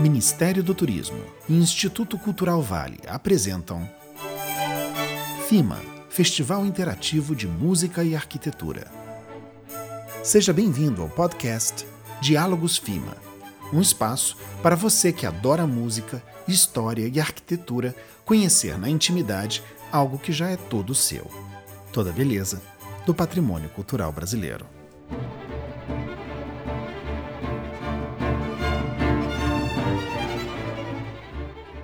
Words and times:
Ministério 0.00 0.62
do 0.62 0.74
Turismo 0.74 1.18
e 1.48 1.54
Instituto 1.54 2.18
Cultural 2.18 2.60
Vale 2.60 2.98
apresentam 3.08 3.88
FIMA 5.48 5.80
Festival 6.10 6.66
Interativo 6.66 7.34
de 7.34 7.48
Música 7.48 8.04
e 8.04 8.14
Arquitetura. 8.14 8.90
Seja 10.22 10.52
bem-vindo 10.52 11.00
ao 11.00 11.08
podcast 11.08 11.86
Diálogos 12.20 12.76
FIMA, 12.76 13.16
um 13.72 13.80
espaço 13.80 14.36
para 14.62 14.76
você 14.76 15.12
que 15.12 15.24
adora 15.24 15.66
música, 15.66 16.22
história 16.46 17.10
e 17.10 17.18
arquitetura 17.18 17.94
conhecer 18.22 18.78
na 18.78 18.90
intimidade 18.90 19.62
algo 19.90 20.18
que 20.18 20.30
já 20.30 20.50
é 20.50 20.58
todo 20.58 20.94
seu. 20.94 21.30
Toda 21.90 22.12
beleza 22.12 22.60
do 23.06 23.14
patrimônio 23.14 23.70
cultural 23.70 24.12
brasileiro. 24.12 24.66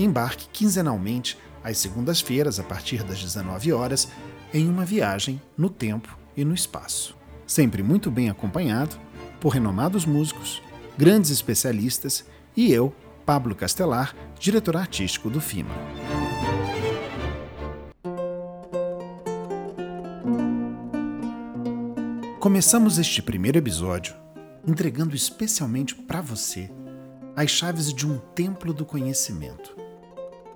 Embarque 0.05 0.49
quinzenalmente 0.53 1.39
às 1.63 1.79
segundas-feiras, 1.79 2.59
a 2.59 2.63
partir 2.63 3.03
das 3.03 3.23
19 3.23 3.73
horas, 3.73 4.09
em 4.53 4.69
uma 4.69 4.85
viagem 4.85 5.41
no 5.57 5.71
tempo 5.71 6.19
e 6.37 6.45
no 6.45 6.55
espaço. 6.55 7.17
Sempre 7.47 7.83
muito 7.83 8.11
bem 8.11 8.29
acompanhado 8.29 8.97
por 9.41 9.51
renomados 9.51 10.05
músicos, 10.05 10.63
grandes 10.97 11.31
especialistas 11.31 12.25
e 12.57 12.73
eu, 12.73 12.95
Pablo 13.25 13.55
Castelar, 13.55 14.15
diretor 14.39 14.77
artístico 14.77 15.31
do 15.31 15.41
FIMA. 15.41 15.75
Começamos 22.41 22.99
este 22.99 23.23
primeiro 23.23 23.59
episódio 23.59 24.15
entregando 24.67 25.15
especialmente 25.15 25.95
para 25.95 26.21
você 26.21 26.71
as 27.35 27.51
chaves 27.51 27.93
de 27.93 28.07
um 28.07 28.19
templo 28.19 28.73
do 28.73 28.85
conhecimento. 28.85 29.82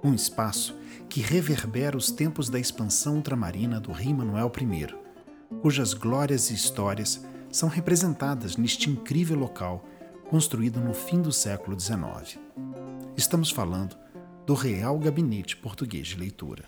Um 0.02 0.14
espaço 0.14 0.76
que 1.08 1.20
reverbera 1.20 1.96
os 1.96 2.10
tempos 2.10 2.48
da 2.48 2.58
expansão 2.58 3.16
ultramarina 3.16 3.80
do 3.80 3.92
Rei 3.92 4.12
Manuel 4.12 4.52
I, 4.60 4.94
cujas 5.60 5.94
glórias 5.94 6.50
e 6.50 6.54
histórias 6.54 7.24
são 7.50 7.68
representadas 7.68 8.56
neste 8.56 8.90
incrível 8.90 9.38
local 9.38 9.84
construído 10.28 10.80
no 10.80 10.92
fim 10.92 11.22
do 11.22 11.32
século 11.32 11.78
XIX. 11.78 12.38
Estamos 13.16 13.50
falando 13.50 13.96
do 14.44 14.54
Real 14.54 14.98
Gabinete 14.98 15.56
Português 15.56 16.08
de 16.08 16.16
Leitura. 16.16 16.64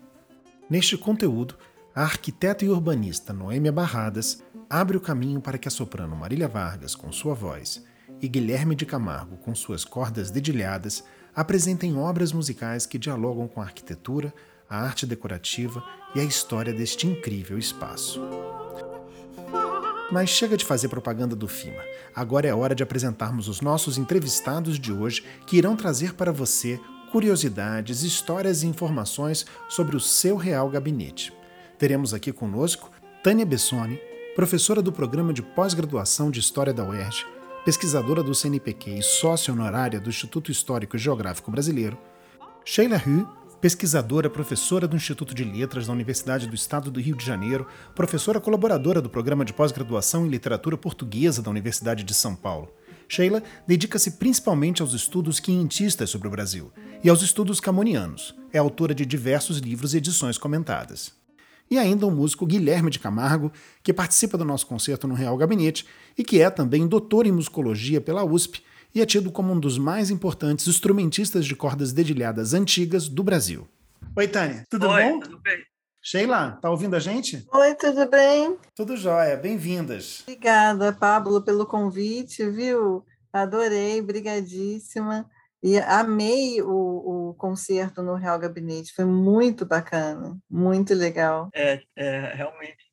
Neste 0.69 0.97
conteúdo, 0.97 1.55
a 1.93 2.03
arquiteta 2.03 2.63
e 2.63 2.69
urbanista 2.69 3.33
Noêmia 3.33 3.71
Barradas 3.71 4.41
abre 4.69 4.97
o 4.97 5.01
caminho 5.01 5.41
para 5.41 5.57
que 5.57 5.67
a 5.67 5.71
soprano 5.71 6.15
Marília 6.15 6.47
Vargas, 6.47 6.95
com 6.95 7.11
sua 7.11 7.33
voz, 7.33 7.83
e 8.21 8.27
Guilherme 8.27 8.73
de 8.73 8.85
Camargo, 8.85 9.37
com 9.37 9.53
suas 9.53 9.83
cordas 9.83 10.31
dedilhadas, 10.31 11.03
apresentem 11.35 11.97
obras 11.97 12.31
musicais 12.31 12.85
que 12.85 12.97
dialogam 12.97 13.47
com 13.47 13.61
a 13.61 13.65
arquitetura, 13.65 14.33
a 14.73 14.77
arte 14.77 15.05
decorativa 15.05 15.83
e 16.15 16.19
a 16.19 16.23
história 16.23 16.73
deste 16.73 17.05
incrível 17.05 17.59
espaço. 17.59 18.19
Mas 20.11 20.29
chega 20.31 20.57
de 20.57 20.65
fazer 20.65 20.89
propaganda 20.89 21.35
do 21.35 21.47
FIMA. 21.47 21.81
Agora 22.15 22.47
é 22.47 22.53
hora 22.53 22.73
de 22.73 22.81
apresentarmos 22.81 23.47
os 23.47 23.61
nossos 23.61 23.99
entrevistados 23.99 24.79
de 24.79 24.91
hoje 24.91 25.23
que 25.45 25.57
irão 25.57 25.75
trazer 25.75 26.15
para 26.15 26.31
você 26.31 26.79
curiosidades, 27.11 28.01
histórias 28.01 28.63
e 28.63 28.67
informações 28.67 29.45
sobre 29.69 29.95
o 29.95 29.99
seu 29.99 30.35
real 30.35 30.67
gabinete. 30.69 31.31
Teremos 31.77 32.11
aqui 32.11 32.31
conosco 32.31 32.89
Tânia 33.23 33.45
Bessoni, 33.45 33.99
professora 34.35 34.81
do 34.81 34.91
programa 34.91 35.31
de 35.31 35.43
pós-graduação 35.43 36.31
de 36.31 36.39
História 36.39 36.73
da 36.73 36.83
UERJ, 36.83 37.27
pesquisadora 37.63 38.23
do 38.23 38.33
CNPq 38.33 38.97
e 38.97 39.03
sócia 39.03 39.53
honorária 39.53 39.99
do 39.99 40.09
Instituto 40.09 40.51
Histórico 40.51 40.95
e 40.95 40.99
Geográfico 40.99 41.51
Brasileiro, 41.51 41.97
Sheila 42.65 42.97
Hu, 42.97 43.42
pesquisadora, 43.63 44.29
professora 44.29 44.85
do 44.85 44.97
Instituto 44.97 45.33
de 45.33 45.45
Letras 45.45 45.87
da 45.87 45.93
Universidade 45.93 46.47
do 46.47 46.53
Estado 46.53 46.91
do 46.91 46.99
Rio 46.99 47.15
de 47.15 47.25
Janeiro, 47.25 47.65
professora 47.95 48.41
colaboradora 48.41 49.01
do 49.01 49.09
Programa 49.09 49.45
de 49.45 49.53
Pós-Graduação 49.53 50.25
em 50.25 50.29
Literatura 50.29 50.75
Portuguesa 50.75 51.41
da 51.41 51.49
Universidade 51.49 52.03
de 52.03 52.13
São 52.13 52.35
Paulo. 52.35 52.69
Sheila 53.07 53.41
dedica-se 53.65 54.17
principalmente 54.17 54.81
aos 54.81 54.93
estudos 54.93 55.39
quinhentistas 55.39 56.09
sobre 56.09 56.27
o 56.27 56.31
Brasil 56.31 56.73
e 57.01 57.09
aos 57.09 57.21
estudos 57.21 57.61
camonianos. 57.61 58.35
É 58.51 58.57
autora 58.57 58.93
de 58.93 59.05
diversos 59.05 59.59
livros 59.59 59.93
e 59.93 59.97
edições 59.99 60.37
comentadas. 60.37 61.13
E 61.71 61.77
ainda 61.77 62.05
o 62.05 62.11
músico 62.11 62.45
Guilherme 62.45 62.89
de 62.89 62.99
Camargo, 62.99 63.49
que 63.81 63.93
participa 63.93 64.37
do 64.37 64.43
nosso 64.43 64.67
concerto 64.67 65.07
no 65.07 65.15
Real 65.15 65.37
Gabinete 65.37 65.85
e 66.17 66.23
que 66.25 66.41
é 66.41 66.49
também 66.49 66.85
doutor 66.85 67.25
em 67.25 67.31
musicologia 67.31 68.01
pela 68.01 68.25
USP 68.25 68.61
e 68.93 69.01
é 69.01 69.05
tido 69.05 69.31
como 69.31 69.53
um 69.53 69.59
dos 69.59 69.77
mais 69.77 70.09
importantes 70.09 70.67
instrumentistas 70.67 71.45
de 71.45 71.55
cordas 71.55 71.91
dedilhadas 71.91 72.53
antigas 72.53 73.09
do 73.09 73.23
Brasil. 73.23 73.67
Oi, 74.15 74.27
Tânia, 74.27 74.63
tudo 74.69 74.87
Oi, 74.87 75.03
bom? 75.03 75.19
tudo 75.19 75.39
bem? 75.39 75.57
Sheila, 76.01 76.59
tá 76.61 76.69
ouvindo 76.69 76.95
a 76.95 76.99
gente? 76.99 77.47
Oi, 77.51 77.75
tudo 77.75 78.09
bem? 78.09 78.57
Tudo 78.75 78.97
jóia, 78.97 79.37
bem-vindas. 79.37 80.21
Obrigada, 80.23 80.93
Pablo, 80.93 81.41
pelo 81.41 81.65
convite, 81.65 82.47
viu? 82.49 83.03
Adorei, 83.31 84.01
brigadíssima. 84.01 85.25
E 85.63 85.79
amei 85.79 86.61
o, 86.61 87.29
o 87.29 87.33
concerto 87.35 88.03
no 88.03 88.15
Real 88.15 88.37
Gabinete, 88.37 88.93
foi 88.93 89.05
muito 89.05 89.65
bacana, 89.65 90.37
muito 90.49 90.93
legal. 90.93 91.49
É, 91.55 91.81
é, 91.95 92.33
realmente. 92.35 92.83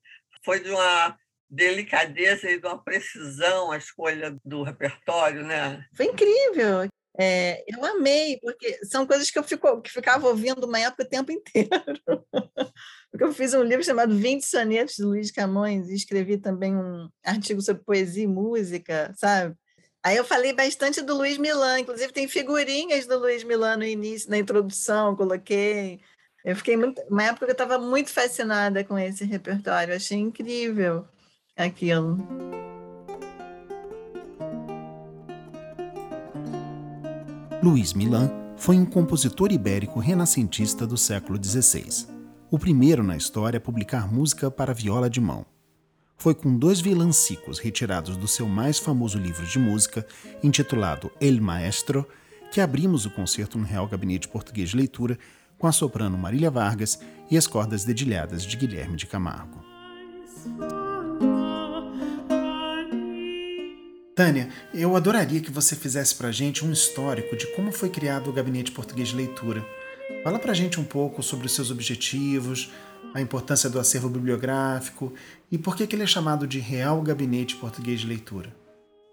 Foi 0.44 0.60
de 0.60 0.70
uma 0.70 1.18
delicadeza 1.50 2.48
e 2.48 2.60
de 2.60 2.66
uma 2.66 2.82
precisão 2.82 3.72
a 3.72 3.76
escolha 3.76 4.36
do 4.44 4.62
repertório, 4.62 5.44
né? 5.44 5.84
Foi 5.94 6.06
incrível. 6.06 6.88
É, 7.18 7.64
eu 7.66 7.84
amei, 7.84 8.38
porque 8.40 8.84
são 8.84 9.04
coisas 9.04 9.30
que 9.30 9.38
eu 9.38 9.42
fico, 9.42 9.82
que 9.82 9.90
ficava 9.90 10.28
ouvindo 10.28 10.64
uma 10.64 10.78
época 10.78 11.02
o 11.02 11.08
tempo 11.08 11.32
inteiro. 11.32 11.68
porque 13.10 13.24
eu 13.24 13.32
fiz 13.32 13.52
um 13.52 13.64
livro 13.64 13.84
chamado 13.84 14.16
20 14.16 14.42
Sonetos 14.42 14.94
de 14.94 15.02
Luiz 15.02 15.30
Camões 15.30 15.88
e 15.88 15.94
escrevi 15.94 16.38
também 16.38 16.76
um 16.76 17.08
artigo 17.24 17.60
sobre 17.60 17.82
poesia 17.82 18.24
e 18.24 18.28
música, 18.28 19.12
sabe? 19.16 19.56
Aí 20.02 20.16
eu 20.16 20.24
falei 20.24 20.54
bastante 20.54 21.02
do 21.02 21.14
Luiz 21.14 21.36
Milan, 21.36 21.80
inclusive 21.80 22.12
tem 22.12 22.26
figurinhas 22.26 23.06
do 23.06 23.18
Luiz 23.18 23.44
Milan 23.44 23.76
no 23.76 23.84
início, 23.84 24.30
na 24.30 24.38
introdução, 24.38 25.14
coloquei. 25.14 26.00
Eu 26.42 26.56
fiquei 26.56 26.74
muito, 26.76 27.02
uma 27.02 27.24
época 27.24 27.44
que 27.44 27.50
eu 27.50 27.64
estava 27.64 27.78
muito 27.78 28.08
fascinada 28.08 28.82
com 28.82 28.98
esse 28.98 29.24
repertório, 29.24 29.94
achei 29.94 30.16
incrível 30.16 31.06
aquilo. 31.64 32.18
Luiz 37.62 37.92
Milan 37.92 38.30
foi 38.56 38.78
um 38.78 38.86
compositor 38.86 39.52
ibérico 39.52 40.00
renascentista 40.00 40.86
do 40.86 40.96
século 40.96 41.42
XVI, 41.42 42.06
o 42.50 42.58
primeiro 42.58 43.02
na 43.02 43.16
história 43.16 43.58
a 43.58 43.60
publicar 43.60 44.10
música 44.10 44.50
para 44.50 44.72
viola 44.72 45.10
de 45.10 45.20
mão. 45.20 45.44
Foi 46.16 46.34
com 46.34 46.56
dois 46.56 46.80
vilancicos 46.80 47.58
retirados 47.58 48.16
do 48.16 48.28
seu 48.28 48.46
mais 48.46 48.78
famoso 48.78 49.18
livro 49.18 49.46
de 49.46 49.58
música, 49.58 50.06
intitulado 50.42 51.10
El 51.20 51.40
Maestro, 51.40 52.06
que 52.50 52.60
abrimos 52.60 53.06
o 53.06 53.10
concerto 53.10 53.58
no 53.58 53.64
Real 53.64 53.86
Gabinete 53.86 54.28
Português 54.28 54.70
de 54.70 54.76
Leitura 54.76 55.18
com 55.58 55.66
a 55.66 55.72
soprano 55.72 56.18
Marília 56.18 56.50
Vargas 56.50 56.98
e 57.30 57.36
as 57.36 57.46
cordas 57.46 57.84
dedilhadas 57.84 58.42
de 58.42 58.56
Guilherme 58.56 58.96
de 58.96 59.06
Camargo. 59.06 59.62
Tânia, 64.20 64.50
eu 64.74 64.94
adoraria 64.94 65.40
que 65.40 65.50
você 65.50 65.74
fizesse 65.74 66.14
para 66.14 66.28
a 66.28 66.30
gente 66.30 66.62
um 66.62 66.70
histórico 66.70 67.34
de 67.34 67.46
como 67.56 67.72
foi 67.72 67.88
criado 67.88 68.28
o 68.28 68.32
Gabinete 68.34 68.70
Português 68.70 69.08
de 69.08 69.16
Leitura. 69.16 69.64
Fala 70.22 70.38
para 70.38 70.50
a 70.50 70.54
gente 70.54 70.78
um 70.78 70.84
pouco 70.84 71.22
sobre 71.22 71.46
os 71.46 71.54
seus 71.54 71.70
objetivos, 71.70 72.70
a 73.14 73.20
importância 73.22 73.70
do 73.70 73.80
acervo 73.80 74.10
bibliográfico 74.10 75.14
e 75.50 75.56
por 75.56 75.74
que, 75.74 75.86
que 75.86 75.96
ele 75.96 76.02
é 76.02 76.06
chamado 76.06 76.46
de 76.46 76.58
Real 76.58 77.00
Gabinete 77.00 77.56
Português 77.56 78.00
de 78.00 78.08
Leitura. 78.08 78.54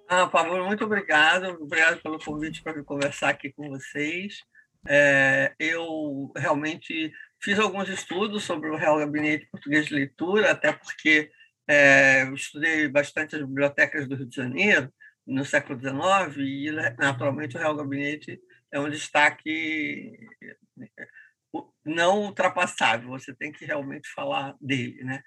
Ah, 0.09 0.27
Pablo, 0.27 0.65
muito 0.65 0.83
obrigado. 0.83 1.57
Obrigado 1.61 2.01
pelo 2.01 2.19
convite 2.19 2.61
para 2.61 2.83
conversar 2.83 3.29
aqui 3.29 3.49
com 3.49 3.69
vocês. 3.69 4.43
É, 4.85 5.53
eu 5.57 6.33
realmente 6.35 7.13
fiz 7.41 7.57
alguns 7.57 7.87
estudos 7.87 8.43
sobre 8.43 8.69
o 8.69 8.75
Real 8.75 8.97
Gabinete 8.97 9.47
Português 9.49 9.85
de 9.85 9.93
Leitura, 9.93 10.51
até 10.51 10.73
porque 10.73 11.31
é, 11.67 12.23
estudei 12.33 12.87
bastante 12.87 13.35
as 13.35 13.41
bibliotecas 13.41 14.07
do 14.07 14.15
Rio 14.15 14.27
de 14.27 14.35
Janeiro 14.35 14.93
no 15.25 15.43
século 15.43 15.79
XIX 15.79 16.37
e, 16.37 16.71
naturalmente, 16.97 17.57
o 17.57 17.59
Real 17.59 17.75
Gabinete 17.75 18.39
é 18.71 18.79
um 18.79 18.89
destaque 18.89 20.17
não 21.85 22.21
ultrapassável. 22.23 23.09
Você 23.09 23.33
tem 23.33 23.51
que 23.51 23.65
realmente 23.65 24.09
falar 24.09 24.55
dele, 24.61 25.03
né? 25.03 25.21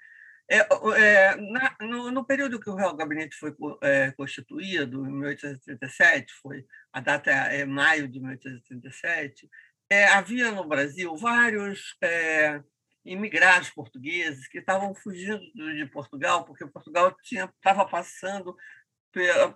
É, 0.49 0.67
é, 0.97 1.35
na, 1.37 1.77
no, 1.79 2.11
no, 2.11 2.25
período 2.25 2.59
que 2.59 2.69
o 2.69 2.75
Real 2.75 2.93
Gabinete 2.93 3.37
foi 3.37 3.55
é, 3.81 4.11
constituído, 4.11 5.05
em 5.05 5.11
1837, 5.13 6.33
foi, 6.41 6.65
a 6.91 6.99
data 6.99 7.31
é, 7.31 7.63
maio 7.63 8.05
de 8.05 8.19
1837, 8.19 9.49
é, 9.89 10.07
havia 10.07 10.51
no 10.51 10.67
Brasil 10.67 11.15
vários 11.15 11.95
é, 12.01 12.61
imigrados 13.05 13.69
portugueses 13.69 14.47
que 14.47 14.59
estavam 14.59 14.93
fugindo 14.93 15.39
de 15.39 15.85
Portugal, 15.87 16.45
porque 16.45 16.65
Portugal 16.67 17.15
estava 17.23 17.85
passando 17.85 18.55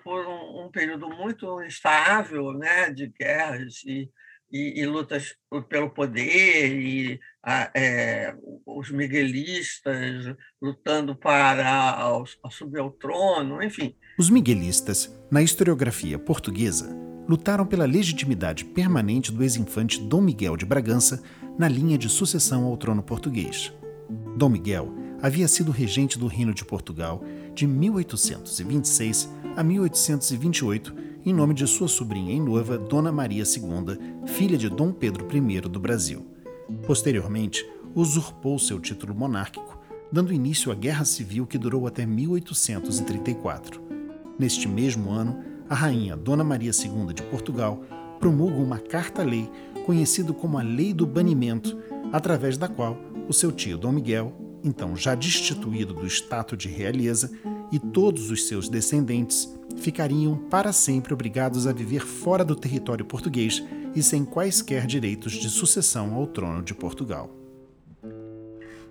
por 0.04 0.28
um, 0.28 0.66
um, 0.66 0.72
período 0.72 1.08
muito 1.10 1.64
instável 1.64 2.52
né, 2.54 2.90
de 2.90 3.08
guerras 3.08 3.76
e, 3.86 4.10
e, 4.52 4.82
e 4.82 4.86
lutas 4.86 5.36
pelo 5.70 5.90
poder, 5.90 6.78
e 6.78 7.20
é, 7.74 8.36
os 8.66 8.92
miguelistas 8.92 10.36
lutando 10.62 11.16
para 11.16 12.24
subir 12.52 12.80
ao 12.80 12.92
trono, 12.92 13.64
enfim. 13.64 13.96
Os 14.18 14.30
miguelistas, 14.30 15.14
na 15.32 15.42
historiografia 15.42 16.20
portuguesa, 16.20 16.90
lutaram 17.28 17.66
pela 17.66 17.86
legitimidade 17.86 18.66
permanente 18.66 19.32
do 19.32 19.42
ex-infante 19.42 20.00
Dom 20.02 20.22
Miguel 20.22 20.58
de 20.58 20.66
Bragança 20.66 21.24
na 21.57 21.68
linha 21.68 21.98
de 21.98 22.10
sucessão 22.10 22.66
ao 22.66 22.78
trono 22.78 23.02
português. 23.02 23.72
Dom 24.38 24.50
Miguel 24.50 24.94
havia 25.22 25.48
sido 25.48 25.72
regente 25.72 26.19
do 26.19 26.28
Reino 26.28 26.54
de 26.54 26.66
Portugal 26.66 27.24
de 27.54 27.66
1826 27.66 29.30
a 29.56 29.63
1828 29.63 30.94
em 31.25 31.34
nome 31.34 31.54
de 31.56 31.66
sua 31.66 31.88
sobrinha 31.88 32.34
em 32.34 32.42
noiva 32.42 32.78
Dona 32.78 33.12
Maria 33.12 33.44
II, 33.44 34.28
filha 34.28 34.57
de 34.57 34.69
Dom 34.69 34.92
Pedro 34.92 35.25
I 35.36 35.62
do 35.62 35.80
Brasil. 35.80 36.24
Posteriormente, 36.86 37.66
usurpou 37.96 38.60
seu 38.60 38.80
título 38.80 39.16
monárquico, 39.16 39.80
dando 40.12 40.34
início 40.34 40.72
à 40.72 40.75
Guerra 40.75 41.04
Civil 41.04 41.48
que 41.48 41.58
durou 41.58 41.88
até 41.88 42.06
1834. 42.06 43.81
Neste 44.38 44.68
mesmo 44.68 45.10
ano, 45.10 45.40
a 45.68 45.74
rainha 45.74 46.16
Dona 46.16 46.44
Maria 46.44 46.72
II 46.72 47.12
de 47.12 47.24
Portugal 47.24 47.81
promulga 48.20 48.58
uma 48.58 48.80
carta-lei 48.80 49.50
conhecido 49.86 50.34
como 50.34 50.58
a 50.58 50.64
Lei 50.64 50.94
do 50.94 51.06
Banimento, 51.06 51.78
através 52.12 52.58
da 52.58 52.68
qual 52.68 52.98
o 53.28 53.34
seu 53.34 53.52
tio 53.52 53.78
Dom 53.78 53.92
Miguel, 53.92 54.34
então 54.64 54.96
já 54.96 55.14
destituído 55.14 55.94
do 55.94 56.08
status 56.08 56.58
de 56.58 56.68
realeza, 56.68 57.32
e 57.72 57.80
todos 57.80 58.32
os 58.32 58.48
seus 58.48 58.70
descendentes 58.70 59.52
ficariam 59.78 60.38
para 60.50 60.72
sempre 60.72 61.14
obrigados 61.14 61.68
a 61.68 61.74
viver 61.74 62.02
fora 62.02 62.46
do 62.46 62.56
território 62.56 63.06
português 63.06 63.64
e 63.96 64.04
sem 64.04 64.24
quaisquer 64.24 64.86
direitos 64.86 65.34
de 65.34 65.50
sucessão 65.50 66.14
ao 66.14 66.28
trono 66.28 66.62
de 66.62 66.74
Portugal. 66.74 67.45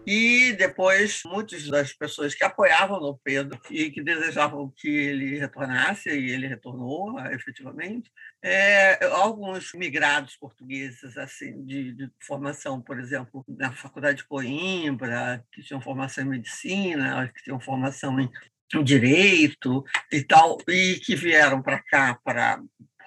E 0.07 0.53
depois, 0.53 1.23
muitas 1.25 1.67
das 1.69 1.93
pessoas 1.93 2.35
que 2.35 2.45
apoiavam 2.45 2.99
o 2.99 3.19
Pedro 3.19 3.59
e 3.71 3.91
que 3.91 4.03
desejavam 4.03 4.73
que 4.77 4.89
ele 4.89 5.39
retornasse, 5.39 6.11
e 6.11 6.31
ele 6.31 6.47
retornou 6.47 7.19
efetivamente, 7.31 8.11
é, 8.43 9.05
alguns 9.07 9.73
migrados 9.73 10.37
portugueses 10.37 11.17
assim 11.17 11.65
de, 11.65 11.93
de, 11.93 12.11
formação, 12.21 12.81
por 12.81 12.99
exemplo, 12.99 13.45
na 13.49 13.73
Faculdade 13.73 14.19
de 14.19 14.25
Coimbra, 14.25 15.45
que 15.51 15.63
tinham 15.63 15.81
formação 15.81 16.25
em 16.25 16.29
medicina, 16.29 17.31
que 17.35 17.43
tinham 17.43 17.59
formação 17.59 18.21
em, 18.21 18.29
em 18.75 18.85
direito 18.85 19.85
e 20.13 20.23
tal, 20.23 20.59
e 20.69 20.97
que 20.97 21.17
vieram 21.17 21.63
para 21.63 21.83
cá 21.83 22.19
para 22.23 22.61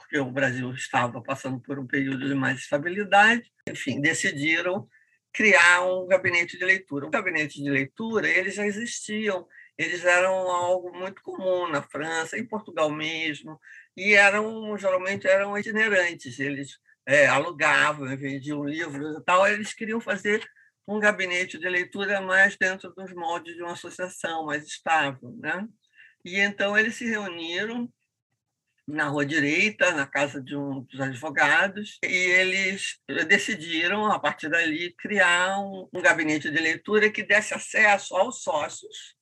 porque 0.08 0.20
o 0.20 0.32
Brasil 0.32 0.72
estava 0.72 1.22
passando 1.22 1.60
por 1.60 1.78
um 1.78 1.86
período 1.86 2.26
de 2.26 2.34
mais 2.34 2.60
estabilidade, 2.60 3.44
enfim, 3.70 4.00
decidiram 4.00 4.88
criar 5.38 5.86
um 5.86 6.08
gabinete 6.08 6.58
de 6.58 6.66
leitura. 6.66 7.06
O 7.06 7.12
gabinete 7.12 7.62
de 7.62 7.70
leitura, 7.70 8.28
eles 8.28 8.56
já 8.56 8.66
existiam, 8.66 9.48
eles 9.78 10.04
eram 10.04 10.34
algo 10.34 10.92
muito 10.98 11.22
comum 11.22 11.68
na 11.70 11.84
França, 11.84 12.40
em 12.40 12.44
Portugal 12.44 12.90
mesmo, 12.90 13.60
e 13.96 14.16
eram 14.16 14.76
geralmente 14.80 15.28
eram 15.28 15.56
itinerantes. 15.56 16.40
Eles 16.40 16.80
é, 17.06 17.28
alugavam, 17.28 18.08
vendiam 18.18 18.66
livros 18.66 19.20
e 19.20 19.24
tal. 19.24 19.48
Eles 19.48 19.74
queriam 19.74 20.02
fazer 20.02 20.44
um 20.88 21.00
gabinete 21.00 21.60
de 21.60 21.70
leitura 21.70 22.20
mais 22.20 22.58
dentro 22.58 22.92
dos 22.96 23.14
moldes 23.14 23.56
de 23.56 23.62
uma 23.62 23.74
associação 23.74 24.44
mais 24.44 24.66
estável, 24.66 25.38
né? 25.40 25.68
E 26.26 26.40
então 26.40 26.76
eles 26.76 26.96
se 26.96 27.06
reuniram 27.06 27.88
na 28.88 29.08
Rua 29.10 29.26
Direita, 29.26 29.92
na 29.92 30.08
casa 30.08 30.42
de 30.42 30.56
um 30.56 30.82
dos 30.82 31.02
advogados, 31.02 32.00
e 32.04 32.08
eles 32.08 32.98
decidiram, 33.28 34.06
a 34.06 34.18
partir 34.18 34.50
dali, 34.50 34.94
criar 34.98 35.60
um, 35.60 35.90
um 35.94 36.02
gabinete 36.02 36.50
de 36.50 36.58
leitura 36.58 37.10
que 37.10 37.22
desse 37.22 37.54
acesso 37.54 38.16
aos 38.16 38.42
sócios 38.42 39.18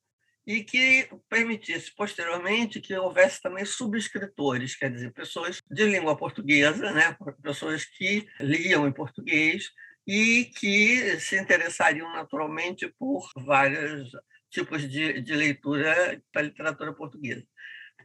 e 0.46 0.64
que 0.64 1.10
permitisse, 1.28 1.92
posteriormente, 1.96 2.80
que 2.80 2.96
houvesse 2.96 3.42
também 3.42 3.66
subscritores, 3.66 4.76
quer 4.76 4.92
dizer, 4.92 5.12
pessoas 5.12 5.60
de 5.70 5.86
língua 5.86 6.16
portuguesa, 6.16 6.92
né? 6.92 7.18
pessoas 7.42 7.84
que 7.84 8.28
liam 8.40 8.88
em 8.88 8.92
português 8.92 9.72
e 10.06 10.46
que 10.56 11.20
se 11.20 11.40
interessariam 11.40 12.14
naturalmente 12.14 12.88
por 13.00 13.28
vários 13.36 14.12
tipos 14.52 14.88
de, 14.88 15.20
de 15.22 15.36
leitura 15.36 16.22
da 16.32 16.42
literatura 16.44 16.94
portuguesa. 16.94 17.44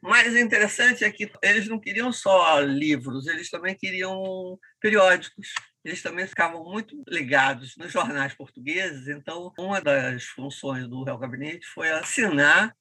Mas 0.02 0.32
o 0.32 0.38
interessante 0.38 1.04
é 1.04 1.11
que 1.11 1.30
eles 1.42 1.69
não 1.69 1.78
queriam 1.78 2.12
só 2.12 2.59
livros, 2.61 3.26
eles 3.26 3.50
também 3.50 3.76
queriam 3.76 4.59
periódicos. 4.80 5.52
Eles 5.85 6.02
também 6.02 6.26
ficavam 6.26 6.62
muito 6.62 7.02
ligados 7.09 7.75
nos 7.76 7.90
jornais 7.90 8.35
portugueses. 8.35 9.09
Então, 9.09 9.52
uma 9.59 9.80
das 9.80 10.25
funções 10.25 10.87
do 10.87 11.04
Real 11.04 11.19
Gabinete 11.19 11.66
foi 11.66 11.90
assinar 11.90 12.75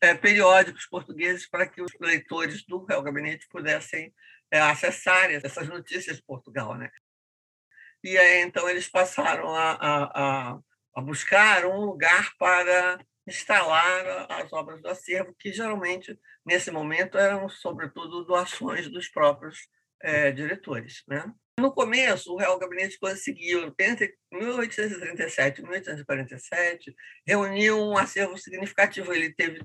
é, 0.00 0.14
periódicos 0.14 0.86
portugueses 0.86 1.48
para 1.48 1.66
que 1.66 1.82
os 1.82 1.90
leitores 2.00 2.64
do 2.64 2.84
Real 2.84 3.02
Gabinete 3.02 3.46
pudessem 3.50 4.12
é, 4.50 4.58
acessar 4.60 5.30
essas 5.30 5.68
notícias 5.68 6.16
de 6.16 6.22
Portugal. 6.22 6.76
Né? 6.76 6.90
E 8.02 8.16
aí, 8.16 8.40
então, 8.40 8.68
eles 8.68 8.88
passaram 8.88 9.54
a, 9.54 9.72
a, 9.72 10.58
a 10.96 11.00
buscar 11.02 11.66
um 11.66 11.84
lugar 11.84 12.32
para 12.38 12.98
instalar 13.26 14.26
as 14.30 14.52
obras 14.52 14.80
do 14.82 14.88
acervo, 14.88 15.34
que 15.38 15.52
geralmente, 15.52 16.18
nesse 16.44 16.70
momento, 16.70 17.18
eram, 17.18 17.48
sobretudo, 17.48 18.24
doações 18.24 18.88
dos 18.88 19.08
próprios 19.08 19.68
é, 20.02 20.32
diretores. 20.32 21.02
Né? 21.06 21.24
No 21.58 21.72
começo, 21.72 22.32
o 22.32 22.38
Real 22.38 22.58
Gabinete 22.58 22.98
conseguiu, 22.98 23.74
entre 23.78 24.14
1837 24.32 25.58
e 25.58 25.62
1847, 25.62 26.96
reunir 27.26 27.72
um 27.72 27.96
acervo 27.96 28.36
significativo. 28.38 29.12
Ele 29.12 29.32
teve, 29.34 29.60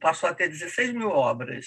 passou 0.00 0.28
a 0.28 0.34
ter 0.34 0.48
16 0.48 0.92
mil 0.92 1.08
obras 1.08 1.66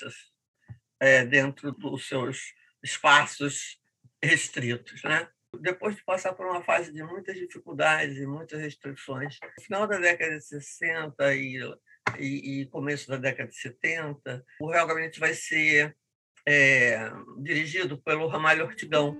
é, 1.00 1.25
dentro 1.25 1.71
dos 1.73 2.07
seus 2.07 2.53
espaços 2.81 3.77
restritos. 4.23 5.03
Né? 5.03 5.27
Depois 5.60 5.95
de 5.95 6.03
passar 6.03 6.33
por 6.33 6.45
uma 6.45 6.63
fase 6.63 6.91
de 6.91 7.03
muitas 7.03 7.36
dificuldades 7.36 8.17
e 8.17 8.25
muitas 8.25 8.60
restrições, 8.62 9.38
no 9.57 9.63
final 9.63 9.88
da 9.88 9.98
década 9.98 10.38
de 10.38 10.43
60 10.43 11.36
e, 11.36 11.60
e, 12.19 12.62
e 12.62 12.65
começo 12.67 13.07
da 13.07 13.17
década 13.17 13.50
de 13.50 13.55
70, 13.57 14.45
o 14.60 14.69
Real 14.69 14.88
Gabinete 14.88 15.19
vai 15.19 15.33
ser 15.33 15.95
é, 16.48 17.12
dirigido 17.39 17.98
pelo 17.98 18.27
Ramalho 18.27 18.65
Ortigão. 18.65 19.17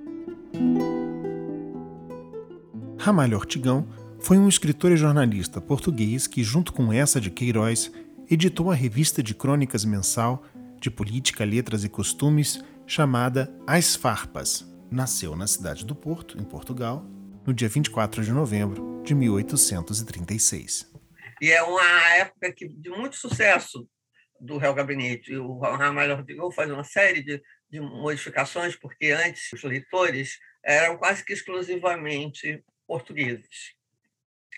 Ramalho 3.00 3.38
Ortigão 3.38 3.88
foi 4.20 4.38
um 4.38 4.48
escritor 4.48 4.92
e 4.92 4.98
jornalista 4.98 5.60
português 5.60 6.28
que, 6.28 6.44
junto 6.44 6.72
com 6.72 6.92
essa 6.94 7.20
de 7.20 7.30
Queiroz, 7.30 7.92
editou 8.30 8.72
a 8.72 8.76
revista 8.76 9.22
de 9.22 9.36
crônicas 9.36 9.84
mensal 9.84 10.46
de 10.80 10.90
política, 10.90 11.46
letras 11.46 11.84
e 11.84 11.90
costumes 11.90 12.64
chamada 12.86 13.54
As 13.66 13.96
Farpas, 13.96 14.73
nasceu 14.94 15.36
na 15.36 15.48
cidade 15.48 15.86
do 15.86 15.96
Porto, 15.96 16.40
em 16.40 16.44
Portugal, 16.44 17.04
no 17.46 17.54
dia 17.54 17.68
24 17.68 18.24
de 18.24 18.32
novembro 18.32 19.02
de 19.04 19.14
1836. 19.14 20.92
E 21.42 21.52
é 21.52 21.62
uma 21.64 22.16
época 22.16 22.54
que, 22.54 22.68
de 22.68 22.90
muito 22.90 23.18
sucesso 23.18 23.88
do 24.40 24.58
Real 24.58 24.74
Gabinete. 24.74 25.36
O 25.36 25.60
Ramalho 25.60 26.16
Rodrigo 26.16 26.52
faz 26.52 26.70
uma 26.70 26.84
série 26.84 27.24
de, 27.24 27.42
de 27.70 27.80
modificações, 27.80 28.76
porque 28.76 29.12
antes 29.12 29.52
os 29.52 29.64
leitores 29.64 30.38
eram 30.64 30.98
quase 30.98 31.24
que 31.26 31.34
exclusivamente 31.34 32.64
portugueses. 32.88 33.74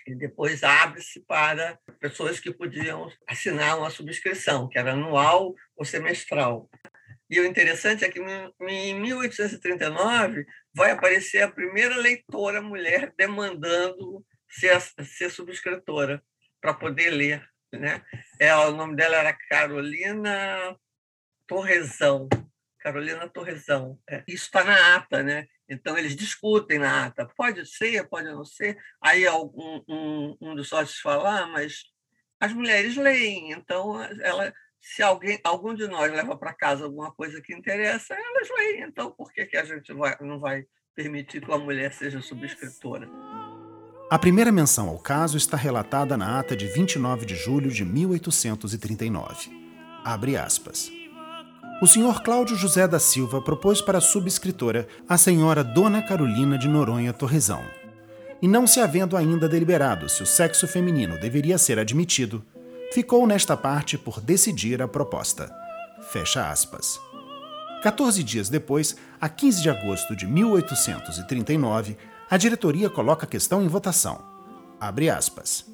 E 0.06 0.14
depois 0.14 0.62
abre-se 0.62 1.20
para 1.20 1.78
pessoas 1.98 2.38
que 2.38 2.52
podiam 2.52 3.10
assinar 3.26 3.78
uma 3.78 3.90
subscrição, 3.90 4.68
que 4.68 4.78
era 4.78 4.92
anual 4.92 5.54
ou 5.76 5.84
semestral. 5.84 6.70
E 7.28 7.40
o 7.40 7.44
interessante 7.44 8.04
é 8.04 8.10
que 8.10 8.20
em 8.20 8.94
1839 9.00 10.46
vai 10.74 10.92
aparecer 10.92 11.42
a 11.42 11.50
primeira 11.50 11.96
leitora 11.96 12.62
mulher 12.62 13.12
demandando 13.16 14.24
ser, 14.48 14.80
ser 15.04 15.30
subscritora 15.30 16.22
para 16.60 16.72
poder 16.72 17.10
ler. 17.10 17.48
Né? 17.72 18.02
É, 18.40 18.54
o 18.54 18.72
nome 18.72 18.94
dela 18.94 19.16
era 19.16 19.32
Carolina 19.32 20.76
Torrezão. 21.46 22.28
Carolina 22.78 23.28
Torrezão. 23.28 23.98
É, 24.08 24.22
isso 24.28 24.44
está 24.44 24.62
na 24.62 24.96
ata, 24.96 25.22
né? 25.22 25.48
Então, 25.68 25.98
eles 25.98 26.14
discutem 26.14 26.78
na 26.78 27.06
ata. 27.06 27.26
Pode 27.36 27.66
ser, 27.66 28.08
pode 28.08 28.28
não 28.28 28.44
ser. 28.44 28.78
Aí 29.00 29.26
algum, 29.26 29.82
um, 29.88 30.36
um 30.40 30.54
dos 30.54 30.68
sócios 30.68 31.00
fala, 31.00 31.40
ah, 31.40 31.46
mas 31.48 31.82
as 32.38 32.52
mulheres 32.52 32.96
leem, 32.96 33.52
então 33.52 34.00
ela, 34.20 34.52
se 34.86 35.02
alguém, 35.02 35.40
algum 35.42 35.74
de 35.74 35.88
nós 35.88 36.12
leva 36.12 36.36
para 36.36 36.54
casa 36.54 36.84
alguma 36.84 37.10
coisa 37.10 37.40
que 37.40 37.52
interessa, 37.52 38.14
elas 38.14 38.48
leem. 38.56 38.82
Então, 38.82 39.10
por 39.10 39.32
que, 39.32 39.44
que 39.44 39.56
a 39.56 39.64
gente 39.64 39.92
vai, 39.92 40.16
não 40.20 40.38
vai 40.38 40.64
permitir 40.94 41.40
que 41.40 41.48
uma 41.48 41.58
mulher 41.58 41.92
seja 41.92 42.22
subscritora? 42.22 43.08
A 44.08 44.16
primeira 44.16 44.52
menção 44.52 44.88
ao 44.88 45.00
caso 45.00 45.36
está 45.36 45.56
relatada 45.56 46.16
na 46.16 46.38
ata 46.38 46.56
de 46.56 46.68
29 46.68 47.26
de 47.26 47.34
julho 47.34 47.68
de 47.68 47.84
1839. 47.84 49.50
Abre 50.04 50.36
aspas. 50.36 50.88
O 51.82 51.86
senhor 51.88 52.22
Cláudio 52.22 52.54
José 52.54 52.86
da 52.86 53.00
Silva 53.00 53.42
propôs 53.42 53.80
para 53.82 53.98
a 53.98 54.00
subscritora 54.00 54.86
a 55.08 55.18
senhora 55.18 55.64
Dona 55.64 56.00
Carolina 56.00 56.56
de 56.56 56.68
Noronha 56.68 57.12
Torrezão. 57.12 57.64
E 58.40 58.46
não 58.46 58.68
se 58.68 58.78
havendo 58.78 59.16
ainda 59.16 59.48
deliberado 59.48 60.08
se 60.08 60.22
o 60.22 60.26
sexo 60.26 60.68
feminino 60.68 61.18
deveria 61.18 61.58
ser 61.58 61.80
admitido, 61.80 62.44
ficou 62.92 63.26
nesta 63.26 63.56
parte 63.56 63.96
por 63.98 64.20
decidir 64.20 64.80
a 64.82 64.88
proposta. 64.88 65.54
Fecha 66.10 66.50
aspas. 66.50 67.00
14 67.82 68.22
dias 68.22 68.48
depois, 68.48 68.96
a 69.20 69.28
15 69.28 69.62
de 69.62 69.70
agosto 69.70 70.16
de 70.16 70.26
1839, 70.26 71.96
a 72.28 72.36
diretoria 72.36 72.90
coloca 72.90 73.26
a 73.26 73.28
questão 73.28 73.62
em 73.62 73.68
votação. 73.68 74.24
Abre 74.80 75.08
aspas. 75.08 75.64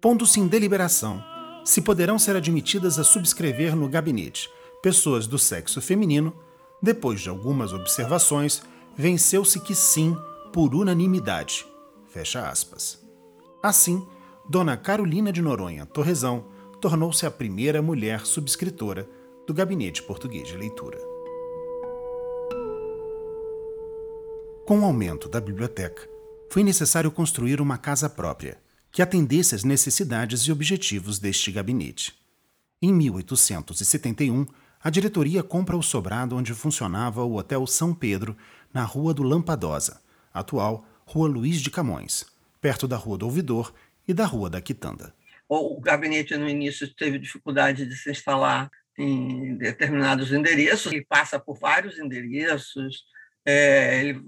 Pondo-se 0.00 0.40
em 0.40 0.46
deliberação, 0.46 1.22
se 1.64 1.80
poderão 1.80 2.18
ser 2.18 2.36
admitidas 2.36 2.98
a 2.98 3.04
subscrever 3.04 3.74
no 3.74 3.88
gabinete 3.88 4.48
pessoas 4.82 5.26
do 5.26 5.38
sexo 5.38 5.80
feminino, 5.80 6.32
depois 6.80 7.20
de 7.20 7.28
algumas 7.28 7.72
observações, 7.72 8.62
venceu-se 8.96 9.58
que 9.58 9.74
sim, 9.74 10.16
por 10.52 10.74
unanimidade. 10.74 11.66
Fecha 12.08 12.48
aspas. 12.48 13.04
Assim, 13.62 14.06
Dona 14.48 14.76
Carolina 14.76 15.32
de 15.32 15.42
Noronha 15.42 15.84
Torrezão 15.86 16.46
tornou-se 16.80 17.26
a 17.26 17.30
primeira 17.32 17.82
mulher 17.82 18.24
subscritora 18.24 19.08
do 19.44 19.52
Gabinete 19.52 20.04
Português 20.04 20.46
de 20.46 20.56
Leitura. 20.56 20.98
Com 24.64 24.80
o 24.80 24.84
aumento 24.84 25.28
da 25.28 25.40
biblioteca, 25.40 26.08
foi 26.48 26.62
necessário 26.62 27.10
construir 27.10 27.60
uma 27.60 27.76
casa 27.76 28.08
própria 28.08 28.56
que 28.92 29.02
atendesse 29.02 29.56
às 29.56 29.64
necessidades 29.64 30.42
e 30.42 30.52
objetivos 30.52 31.18
deste 31.18 31.50
gabinete. 31.50 32.14
Em 32.80 32.92
1871, 32.92 34.46
a 34.80 34.90
diretoria 34.90 35.42
compra 35.42 35.76
o 35.76 35.82
sobrado 35.82 36.36
onde 36.36 36.54
funcionava 36.54 37.24
o 37.24 37.36
Hotel 37.36 37.66
São 37.66 37.92
Pedro, 37.92 38.36
na 38.72 38.84
Rua 38.84 39.12
do 39.12 39.24
Lampadosa, 39.24 40.00
atual 40.32 40.86
Rua 41.04 41.26
Luiz 41.26 41.60
de 41.60 41.70
Camões, 41.70 42.26
perto 42.60 42.86
da 42.86 42.96
Rua 42.96 43.18
do 43.18 43.26
Ouvidor 43.26 43.72
e 44.06 44.14
da 44.14 44.24
Rua 44.24 44.50
da 44.50 44.60
Quitanda. 44.60 45.14
O 45.48 45.80
gabinete, 45.80 46.36
no 46.36 46.48
início, 46.48 46.92
teve 46.94 47.18
dificuldade 47.18 47.86
de 47.86 47.96
se 47.96 48.10
instalar 48.10 48.70
em 48.98 49.56
determinados 49.56 50.32
endereços, 50.32 50.92
ele 50.92 51.04
passa 51.04 51.38
por 51.38 51.58
vários 51.58 51.98
endereços, 51.98 53.04
é, 53.44 54.00
ele 54.00 54.22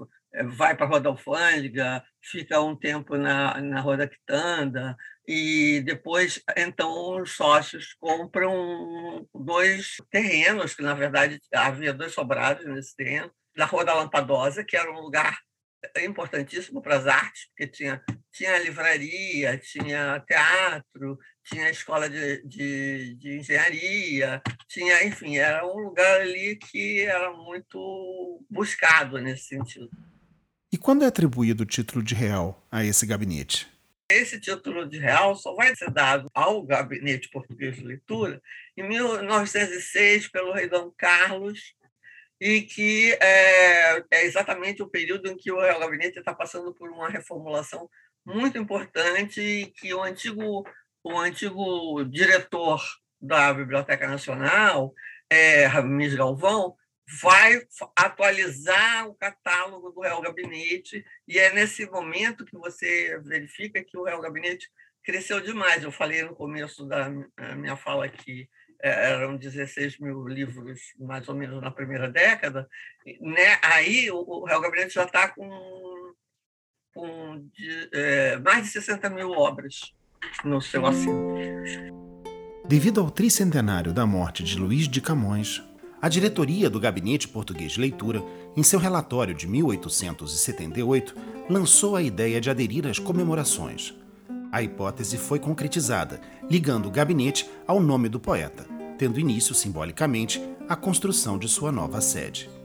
vai 0.44 0.76
para 0.76 0.86
a 0.86 0.88
Rua 0.88 1.00
da 1.00 1.08
Alfândega, 1.10 2.04
fica 2.20 2.60
um 2.60 2.76
tempo 2.76 3.16
na, 3.16 3.60
na 3.60 3.80
Rua 3.80 3.96
da 3.96 4.08
Quitanda, 4.08 4.96
e 5.26 5.82
depois, 5.84 6.42
então, 6.56 7.20
os 7.20 7.32
sócios 7.32 7.94
compram 8.00 9.28
dois 9.34 9.96
terrenos, 10.10 10.74
que 10.74 10.82
na 10.82 10.94
verdade 10.94 11.40
havia 11.52 11.92
dois 11.92 12.12
sobrados 12.12 12.64
nesse 12.66 12.96
terreno, 12.96 13.30
na 13.56 13.64
Rua 13.64 13.84
da 13.84 13.94
Lampadosa, 13.94 14.64
que 14.64 14.76
era 14.76 14.90
um 14.90 15.00
lugar 15.00 15.38
importantíssimo 15.98 16.80
para 16.80 16.96
as 16.96 17.06
artes, 17.06 17.46
porque 17.48 17.66
tinha, 17.66 18.02
tinha 18.32 18.58
livraria, 18.58 19.58
tinha 19.58 20.20
teatro, 20.26 21.18
tinha 21.44 21.70
escola 21.70 22.08
de, 22.08 22.42
de, 22.46 23.14
de, 23.14 23.38
engenharia, 23.38 24.42
tinha, 24.68 25.04
enfim, 25.04 25.36
era 25.36 25.66
um 25.66 25.78
lugar 25.78 26.20
ali 26.20 26.56
que 26.56 27.00
era 27.02 27.32
muito 27.32 28.44
buscado 28.48 29.18
nesse 29.18 29.48
sentido. 29.48 29.90
E 30.70 30.76
quando 30.76 31.04
é 31.04 31.06
atribuído 31.06 31.62
o 31.62 31.66
título 31.66 32.04
de 32.04 32.14
real 32.14 32.66
a 32.70 32.84
esse 32.84 33.06
gabinete? 33.06 33.66
Esse 34.10 34.40
título 34.40 34.88
de 34.88 34.98
real 34.98 35.34
só 35.36 35.54
vai 35.54 35.74
ser 35.76 35.90
dado 35.90 36.30
ao 36.34 36.62
Gabinete 36.62 37.28
Português 37.30 37.76
de 37.76 37.84
Leitura 37.84 38.40
em 38.76 38.86
1906 38.86 40.28
pelo 40.28 40.52
rei 40.52 40.68
Dom 40.68 40.90
Carlos 40.96 41.74
e 42.40 42.62
que 42.62 43.12
é, 43.20 43.98
é 44.10 44.24
exatamente 44.24 44.82
o 44.82 44.88
período 44.88 45.28
em 45.28 45.36
que 45.36 45.50
o 45.50 45.60
Real 45.60 45.80
Gabinete 45.80 46.18
está 46.18 46.32
passando 46.32 46.72
por 46.72 46.88
uma 46.90 47.08
reformulação 47.08 47.90
muito 48.28 48.58
importante 48.58 49.72
que 49.76 49.94
o 49.94 50.02
antigo, 50.02 50.64
o 51.02 51.18
antigo 51.18 52.04
diretor 52.04 52.80
da 53.20 53.52
Biblioteca 53.54 54.06
Nacional, 54.06 54.92
é, 55.30 55.64
Ramis 55.64 56.14
Galvão, 56.14 56.76
vai 57.20 57.62
atualizar 57.96 59.08
o 59.08 59.14
catálogo 59.14 59.90
do 59.90 60.02
Real 60.02 60.20
Gabinete, 60.20 61.04
e 61.26 61.38
é 61.38 61.52
nesse 61.54 61.86
momento 61.86 62.44
que 62.44 62.56
você 62.56 63.18
verifica 63.24 63.82
que 63.82 63.96
o 63.96 64.04
Real 64.04 64.20
Gabinete 64.20 64.68
cresceu 65.02 65.40
demais. 65.40 65.82
Eu 65.82 65.90
falei 65.90 66.22
no 66.22 66.36
começo 66.36 66.84
da 66.86 67.08
minha 67.56 67.76
fala 67.76 68.06
que 68.10 68.46
é, 68.82 69.12
eram 69.12 69.38
16 69.38 69.98
mil 69.98 70.28
livros, 70.28 70.80
mais 70.98 71.26
ou 71.28 71.34
menos, 71.34 71.62
na 71.62 71.70
primeira 71.70 72.10
década. 72.10 72.68
Né? 73.20 73.58
Aí 73.62 74.10
o 74.10 74.44
Real 74.44 74.60
Gabinete 74.60 74.94
já 74.94 75.04
está 75.04 75.28
com, 75.28 75.48
com 76.98 77.44
de, 77.56 77.88
é, 77.92 78.36
mais 78.40 78.64
de 78.64 78.70
60 78.70 79.08
mil 79.10 79.30
obras 79.30 79.92
no 80.44 80.60
seu 80.60 80.84
acervo. 80.84 81.36
Devido 82.66 83.00
ao 83.00 83.08
tricentenário 83.08 83.92
da 83.92 84.04
morte 84.04 84.42
de 84.42 84.58
Luís 84.58 84.88
de 84.88 85.00
Camões, 85.00 85.62
a 86.02 86.08
diretoria 86.08 86.68
do 86.68 86.80
Gabinete 86.80 87.28
Português 87.28 87.72
de 87.72 87.80
Leitura, 87.80 88.20
em 88.56 88.64
seu 88.64 88.80
relatório 88.80 89.32
de 89.32 89.46
1878, 89.46 91.14
lançou 91.48 91.94
a 91.94 92.02
ideia 92.02 92.40
de 92.40 92.50
aderir 92.50 92.84
às 92.86 92.98
comemorações. 92.98 93.94
A 94.50 94.60
hipótese 94.60 95.16
foi 95.18 95.38
concretizada, 95.38 96.20
ligando 96.50 96.86
o 96.86 96.90
gabinete 96.90 97.48
ao 97.66 97.80
nome 97.80 98.08
do 98.08 98.18
poeta, 98.18 98.66
tendo 98.98 99.20
início 99.20 99.54
simbolicamente 99.54 100.42
a 100.68 100.74
construção 100.74 101.38
de 101.38 101.48
sua 101.48 101.70
nova 101.70 102.00
sede. 102.00 102.57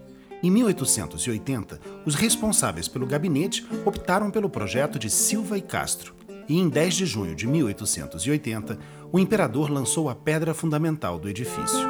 Em 0.43 0.51
1880, 0.51 1.79
os 2.05 2.15
responsáveis 2.15 2.89
pelo 2.89 3.07
gabinete 3.07 3.65
optaram 3.85 4.29
pelo 4.29 4.49
projeto 4.49 4.99
de 4.99 5.09
Silva 5.09 5.57
e 5.57 5.61
Castro, 5.61 6.13
e 6.49 6.59
em 6.59 6.67
10 6.67 6.95
de 6.95 7.05
junho 7.05 7.33
de 7.33 7.47
1880, 7.47 8.77
o 9.09 9.17
imperador 9.17 9.71
lançou 9.71 10.09
a 10.09 10.15
pedra 10.15 10.53
fundamental 10.53 11.17
do 11.17 11.29
edifício. 11.29 11.87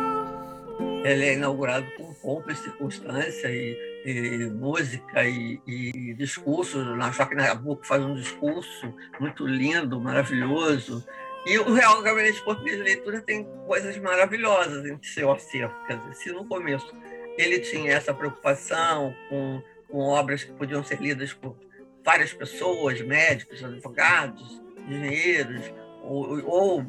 Ele 1.04 1.26
é 1.26 1.34
inaugurado 1.34 1.88
com 1.98 2.14
pompa 2.14 2.52
e 2.52 2.56
circunstância 2.56 3.48
e, 3.50 3.76
e 4.06 4.52
música 4.52 5.26
e, 5.28 5.60
e 5.66 6.14
discurso. 6.14 6.78
Na 6.96 7.12
Choque 7.12 7.34
Nabuco 7.34 7.84
faz 7.88 8.06
um 8.06 8.14
discurso 8.14 8.94
muito 9.20 9.48
lindo, 9.48 10.00
maravilhoso. 10.00 11.04
E 11.46 11.58
o 11.58 11.74
Real 11.74 12.02
Gabinete 12.04 12.42
Português 12.44 12.78
de 12.78 12.84
Leitura 12.84 13.20
tem 13.20 13.46
coisas 13.66 13.98
maravilhosas 13.98 14.86
em 14.86 14.98
seu 15.02 15.32
acervo. 15.32 15.74
Quer 15.88 15.98
dizer, 15.98 16.14
se 16.16 16.32
no 16.32 16.46
começo 16.46 16.90
ele 17.38 17.60
tinha 17.60 17.92
essa 17.94 18.14
preocupação 18.14 19.16
com, 19.30 19.62
com 19.90 20.00
obras 20.00 20.44
que 20.44 20.52
podiam 20.52 20.84
ser 20.84 21.02
lidas 21.02 21.34
por 21.34 21.56
várias 22.04 22.34
pessoas, 22.34 23.02
médicos, 23.02 23.64
advogados, 23.64 24.62
engenheiros, 24.88 25.74
ou, 26.04 26.46
ou 26.46 26.86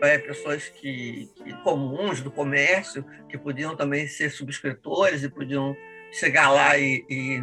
é, 0.00 0.18
pessoas 0.18 0.68
que, 0.68 1.28
que, 1.34 1.52
comuns 1.62 2.20
do 2.20 2.30
comércio 2.30 3.04
que 3.28 3.36
podiam 3.36 3.76
também 3.76 4.06
ser 4.06 4.30
subscritores 4.30 5.22
e 5.22 5.28
podiam 5.28 5.76
chegar 6.12 6.50
lá 6.50 6.78
e, 6.78 7.04
e, 7.08 7.42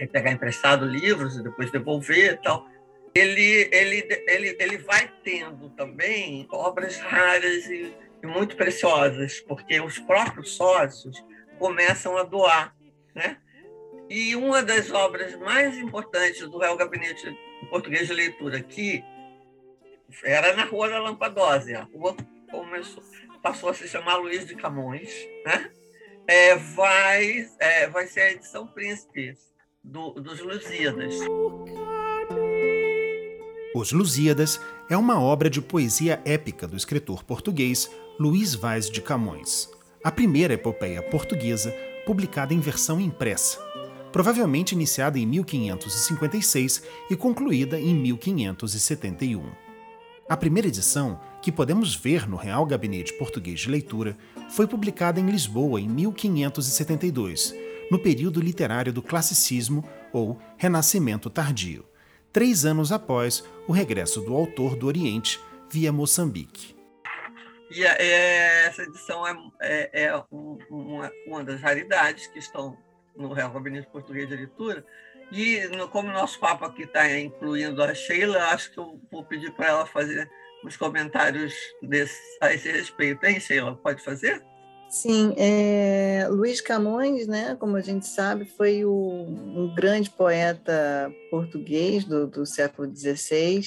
e 0.00 0.06
pegar 0.06 0.30
emprestado 0.30 0.84
livros 0.84 1.36
e 1.36 1.42
depois 1.42 1.70
devolver 1.70 2.34
e 2.34 2.36
tal. 2.36 2.68
ele, 3.14 3.68
ele, 3.72 4.24
ele, 4.28 4.56
ele 4.60 4.78
vai 4.78 5.10
tendo 5.24 5.70
também 5.70 6.46
obras 6.50 6.98
raras 6.98 7.66
e, 7.66 7.92
e 8.22 8.26
muito 8.26 8.56
preciosas, 8.56 9.40
porque 9.40 9.80
os 9.80 9.98
próprios 9.98 10.56
sócios 10.56 11.24
começam 11.58 12.16
a 12.16 12.22
doar, 12.22 12.74
né? 13.14 13.38
E 14.08 14.34
uma 14.34 14.62
das 14.62 14.90
obras 14.90 15.36
mais 15.36 15.76
importantes 15.76 16.48
do 16.48 16.58
Real 16.58 16.76
Gabinete 16.76 17.36
Português 17.68 18.06
de 18.06 18.14
Leitura 18.14 18.58
aqui 18.58 19.04
era 20.24 20.54
na 20.54 20.64
Rua 20.64 20.88
da 20.88 20.98
Lampadose. 20.98 21.74
A 21.74 21.82
rua 21.82 22.16
começou, 22.50 23.02
passou 23.42 23.68
a 23.68 23.74
se 23.74 23.86
chamar 23.86 24.16
Luiz 24.16 24.46
de 24.46 24.54
Camões, 24.54 25.12
né? 25.44 25.70
É, 26.26 26.56
vai, 26.56 27.48
é, 27.58 27.88
vai 27.88 28.06
ser 28.06 28.20
a 28.20 28.32
edição 28.32 28.66
Príncipe 28.66 29.36
do, 29.82 30.12
dos 30.12 30.40
Lusíadas. 30.40 31.14
Os 33.78 33.92
Lusíadas 33.92 34.60
é 34.90 34.96
uma 34.96 35.20
obra 35.20 35.48
de 35.48 35.62
poesia 35.62 36.20
épica 36.24 36.66
do 36.66 36.76
escritor 36.76 37.22
português 37.22 37.88
Luís 38.18 38.52
Vaz 38.52 38.90
de 38.90 39.00
Camões, 39.00 39.70
a 40.02 40.10
primeira 40.10 40.54
epopeia 40.54 41.00
portuguesa 41.00 41.72
publicada 42.04 42.52
em 42.52 42.58
versão 42.58 43.00
impressa, 43.00 43.60
provavelmente 44.10 44.72
iniciada 44.72 45.16
em 45.16 45.24
1556 45.24 46.82
e 47.08 47.14
concluída 47.14 47.78
em 47.78 47.94
1571. 47.94 49.44
A 50.28 50.36
primeira 50.36 50.66
edição, 50.66 51.20
que 51.40 51.52
podemos 51.52 51.94
ver 51.94 52.28
no 52.28 52.36
Real 52.36 52.66
Gabinete 52.66 53.12
Português 53.12 53.60
de 53.60 53.70
Leitura, 53.70 54.18
foi 54.50 54.66
publicada 54.66 55.20
em 55.20 55.30
Lisboa 55.30 55.80
em 55.80 55.88
1572, 55.88 57.54
no 57.92 57.98
período 58.00 58.40
literário 58.40 58.92
do 58.92 59.02
Classicismo 59.02 59.84
ou 60.12 60.36
Renascimento 60.56 61.30
Tardio 61.30 61.87
três 62.32 62.64
anos 62.64 62.92
após 62.92 63.44
o 63.66 63.72
regresso 63.72 64.20
do 64.20 64.34
autor 64.34 64.76
do 64.76 64.86
Oriente 64.86 65.40
via 65.70 65.92
Moçambique. 65.92 66.76
E 67.70 67.84
é, 67.84 68.66
essa 68.66 68.82
edição 68.82 69.26
é, 69.26 69.36
é, 69.60 70.04
é 70.04 70.24
um, 70.32 70.58
uma, 70.70 71.12
uma, 71.26 71.44
das 71.44 71.60
raridades 71.60 72.26
que 72.28 72.38
estão 72.38 72.76
no 73.14 73.32
Real 73.32 73.50
Gabinete 73.50 73.88
Português 73.90 74.28
de 74.28 74.36
Leitura. 74.36 74.84
E 75.30 75.60
como 75.90 76.08
o 76.08 76.12
nosso 76.12 76.40
papo 76.40 76.64
aqui 76.64 76.84
está 76.84 77.18
incluindo 77.18 77.82
a 77.82 77.94
Sheila, 77.94 78.38
acho 78.44 78.72
que 78.72 78.78
eu 78.78 78.98
vou 79.12 79.22
pedir 79.22 79.52
para 79.52 79.66
ela 79.66 79.86
fazer 79.86 80.30
uns 80.64 80.76
comentários 80.76 81.54
desse, 81.82 82.18
a 82.40 82.52
esse 82.52 82.72
respeito. 82.72 83.24
Hein, 83.26 83.38
Sheila? 83.38 83.76
Pode 83.76 84.02
fazer? 84.02 84.42
Sim, 84.90 85.34
é, 85.36 86.26
Luiz 86.30 86.62
Camões, 86.62 87.26
né, 87.26 87.54
como 87.56 87.76
a 87.76 87.80
gente 87.80 88.06
sabe, 88.06 88.46
foi 88.46 88.86
o, 88.86 88.90
um 88.92 89.74
grande 89.74 90.08
poeta 90.08 91.12
português 91.30 92.04
do, 92.04 92.26
do 92.26 92.46
século 92.46 92.90
XVI 92.90 93.60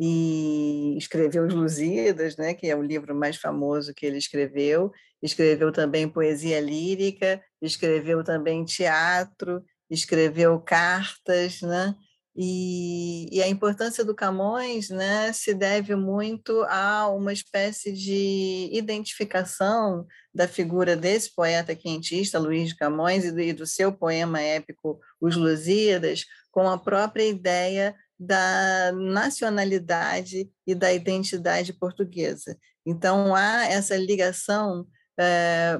e 0.00 0.96
escreveu 0.96 1.46
Os 1.46 1.52
Lusíadas, 1.52 2.36
né, 2.36 2.54
que 2.54 2.68
é 2.68 2.74
o 2.74 2.82
livro 2.82 3.14
mais 3.14 3.36
famoso 3.36 3.92
que 3.94 4.06
ele 4.06 4.16
escreveu. 4.16 4.90
Escreveu 5.22 5.70
também 5.70 6.08
poesia 6.08 6.58
lírica, 6.58 7.40
escreveu 7.60 8.24
também 8.24 8.64
teatro, 8.64 9.62
escreveu 9.90 10.58
cartas, 10.58 11.60
né? 11.60 11.94
E, 12.34 13.26
e, 13.30 13.42
a 13.42 13.48
importância 13.48 14.02
do 14.02 14.14
Camões 14.14 14.88
né, 14.88 15.30
se 15.34 15.52
deve 15.52 15.94
muito 15.94 16.62
a 16.62 17.06
uma 17.08 17.30
espécie 17.30 17.92
de 17.92 18.70
identificação 18.72 20.06
da 20.34 20.48
figura 20.48 20.96
desse 20.96 21.34
poeta 21.34 21.76
quentista, 21.76 22.38
Luís 22.38 22.70
de 22.70 22.76
Camões, 22.76 23.24
e 23.26 23.32
do, 23.32 23.40
e 23.40 23.52
do 23.52 23.66
seu 23.66 23.92
poema 23.92 24.40
épico 24.40 24.98
Os 25.20 25.36
Lusíadas, 25.36 26.24
com 26.50 26.66
a 26.66 26.78
própria 26.78 27.28
ideia 27.28 27.94
da 28.18 28.92
nacionalidade 28.92 30.48
e 30.66 30.74
da 30.74 30.90
identidade 30.90 31.72
portuguesa. 31.74 32.56
Então, 32.86 33.34
há 33.34 33.66
essa 33.66 33.96
ligação 33.96 34.86
é, 35.18 35.78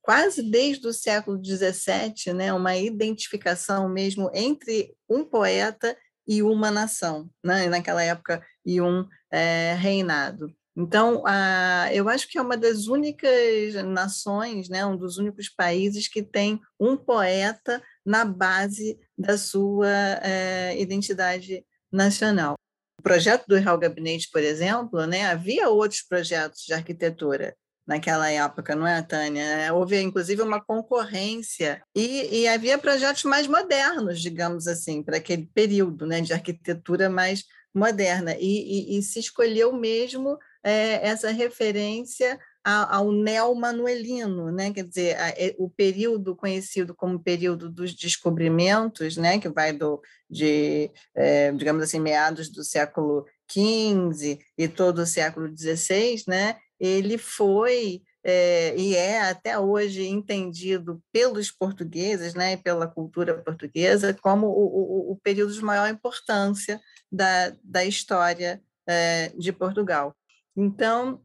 quase 0.00 0.42
desde 0.42 0.86
o 0.86 0.92
século 0.92 1.40
XVII, 1.42 2.32
né, 2.34 2.52
uma 2.52 2.76
identificação 2.76 3.88
mesmo 3.88 4.30
entre 4.32 4.94
um 5.08 5.24
poeta 5.24 5.96
e 6.26 6.42
uma 6.42 6.70
nação, 6.70 7.28
né, 7.44 7.66
naquela 7.68 8.02
época, 8.02 8.44
e 8.64 8.80
um 8.80 9.06
é, 9.30 9.74
reinado. 9.74 10.54
Então, 10.76 11.22
a, 11.26 11.88
eu 11.92 12.08
acho 12.08 12.28
que 12.28 12.38
é 12.38 12.42
uma 12.42 12.56
das 12.56 12.86
únicas 12.86 13.74
nações, 13.84 14.68
né, 14.68 14.86
um 14.86 14.96
dos 14.96 15.18
únicos 15.18 15.48
países 15.48 16.08
que 16.08 16.22
tem 16.22 16.60
um 16.78 16.96
poeta 16.96 17.82
na 18.06 18.24
base 18.24 18.98
da 19.18 19.36
sua 19.36 19.88
é, 20.22 20.80
identidade 20.80 21.64
nacional. 21.92 22.54
O 22.98 23.02
projeto 23.02 23.46
do 23.46 23.56
Real 23.56 23.78
Gabinete, 23.78 24.28
por 24.30 24.42
exemplo, 24.42 25.06
né, 25.06 25.26
havia 25.26 25.68
outros 25.68 26.02
projetos 26.02 26.62
de 26.64 26.72
arquitetura, 26.72 27.56
naquela 27.90 28.30
época, 28.30 28.76
não 28.76 28.86
é, 28.86 29.02
Tânia? 29.02 29.42
É, 29.42 29.72
houve, 29.72 30.00
inclusive, 30.00 30.40
uma 30.42 30.64
concorrência 30.64 31.82
e, 31.92 32.42
e 32.42 32.48
havia 32.48 32.78
projetos 32.78 33.24
mais 33.24 33.48
modernos, 33.48 34.20
digamos 34.22 34.68
assim, 34.68 35.02
para 35.02 35.16
aquele 35.16 35.50
período 35.52 36.06
né, 36.06 36.20
de 36.20 36.32
arquitetura 36.32 37.10
mais 37.10 37.42
moderna. 37.74 38.36
E, 38.38 38.94
e, 38.94 38.98
e 38.98 39.02
se 39.02 39.18
escolheu 39.18 39.72
mesmo 39.72 40.38
é, 40.62 41.04
essa 41.04 41.32
referência 41.32 42.38
ao 42.62 43.10
neo-manuelino, 43.10 44.52
né? 44.52 44.70
quer 44.70 44.84
dizer, 44.84 45.16
é, 45.18 45.56
o 45.58 45.68
período 45.68 46.36
conhecido 46.36 46.94
como 46.94 47.18
período 47.18 47.70
dos 47.70 47.94
descobrimentos, 47.94 49.16
né? 49.16 49.40
que 49.40 49.48
vai 49.48 49.72
do, 49.72 50.00
de, 50.28 50.90
é, 51.14 51.50
digamos 51.52 51.82
assim, 51.82 51.98
meados 51.98 52.50
do 52.50 52.62
século 52.62 53.24
XV 53.50 54.38
e 54.56 54.68
todo 54.68 55.00
o 55.00 55.06
século 55.06 55.48
XVI, 55.48 56.22
né? 56.28 56.56
Ele 56.80 57.18
foi 57.18 58.02
é, 58.22 58.76
e 58.76 58.94
é 58.94 59.20
até 59.22 59.58
hoje 59.58 60.06
entendido 60.06 61.02
pelos 61.12 61.50
portugueses, 61.50 62.34
né, 62.34 62.56
pela 62.56 62.86
cultura 62.86 63.34
portuguesa, 63.42 64.12
como 64.14 64.46
o, 64.46 65.10
o, 65.10 65.12
o 65.12 65.16
período 65.16 65.52
de 65.52 65.62
maior 65.62 65.88
importância 65.88 66.80
da, 67.10 67.54
da 67.62 67.84
história 67.84 68.62
é, 68.86 69.32
de 69.36 69.52
Portugal. 69.52 70.14
Então, 70.56 71.20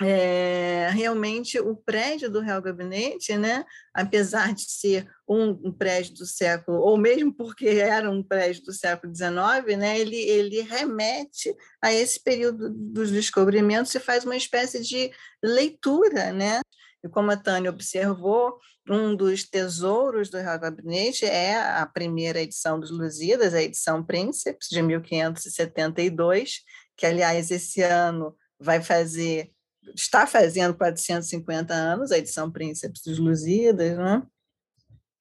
é, 0.00 0.88
realmente 0.92 1.58
o 1.58 1.74
prédio 1.74 2.30
do 2.30 2.40
Real 2.40 2.62
Gabinete, 2.62 3.36
né, 3.36 3.64
apesar 3.92 4.54
de 4.54 4.70
ser 4.70 5.10
um, 5.28 5.50
um, 5.64 5.72
prédio 5.72 6.14
do 6.14 6.26
século, 6.26 6.78
ou 6.78 6.96
mesmo 6.96 7.32
porque 7.32 7.66
era 7.66 8.08
um 8.08 8.22
prédio 8.22 8.62
do 8.64 8.72
século 8.72 9.14
XIX, 9.14 9.76
né, 9.76 9.98
ele, 9.98 10.16
ele 10.16 10.60
remete 10.62 11.54
a 11.82 11.92
esse 11.92 12.22
período 12.22 12.70
dos 12.70 13.10
descobrimentos 13.10 13.92
e 13.94 14.00
faz 14.00 14.24
uma 14.24 14.36
espécie 14.36 14.80
de 14.82 15.10
leitura. 15.42 16.32
Né? 16.32 16.60
E 17.02 17.08
como 17.08 17.32
a 17.32 17.36
Tânia 17.36 17.70
observou, 17.70 18.58
um 18.88 19.14
dos 19.14 19.44
tesouros 19.44 20.30
do 20.30 20.38
Real 20.38 20.58
Gabinete 20.58 21.24
é 21.24 21.56
a 21.56 21.84
primeira 21.86 22.40
edição 22.40 22.78
dos 22.78 22.90
Lusíadas, 22.90 23.52
a 23.52 23.62
edição 23.62 24.02
Príncipes, 24.04 24.68
de 24.68 24.80
1572, 24.80 26.60
que, 26.96 27.04
aliás, 27.04 27.50
esse 27.50 27.82
ano 27.82 28.34
vai 28.58 28.82
fazer 28.82 29.52
está 29.94 30.26
fazendo 30.26 30.74
450 30.74 31.72
anos, 31.74 32.10
a 32.10 32.18
edição 32.18 32.50
Príncipes 32.50 33.02
dos 33.02 33.18
Lusíadas, 33.18 33.96
né? 33.96 34.22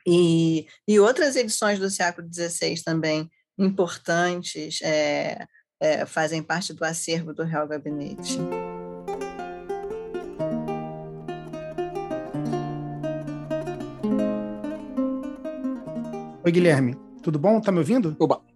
E, 0.06 0.68
e 0.88 1.00
outras 1.00 1.36
edições 1.36 1.80
do 1.80 1.90
século 1.90 2.28
XVI 2.34 2.82
também 2.84 3.30
importantes 3.58 4.80
é, 4.82 5.46
é, 5.80 6.06
fazem 6.06 6.42
parte 6.42 6.74
do 6.74 6.84
acervo 6.86 7.34
do 7.34 7.44
Real 7.44 7.68
Gabinete. 7.68 8.38
Oi, 16.46 16.52
Guilherme. 16.52 16.96
Tudo 17.22 17.38
bom? 17.38 17.60
Tá 17.60 17.74
me 17.74 17.80
ouvindo? 17.80 18.16
Oba. 18.18 18.47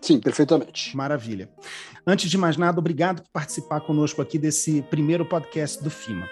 Sim, 0.00 0.18
perfeitamente. 0.18 0.96
Maravilha. 0.96 1.50
Antes 2.06 2.30
de 2.30 2.38
mais 2.38 2.56
nada, 2.56 2.78
obrigado 2.78 3.22
por 3.22 3.30
participar 3.30 3.80
conosco 3.80 4.22
aqui 4.22 4.38
desse 4.38 4.82
primeiro 4.82 5.24
podcast 5.24 5.82
do 5.82 5.90
FIMA. 5.90 6.28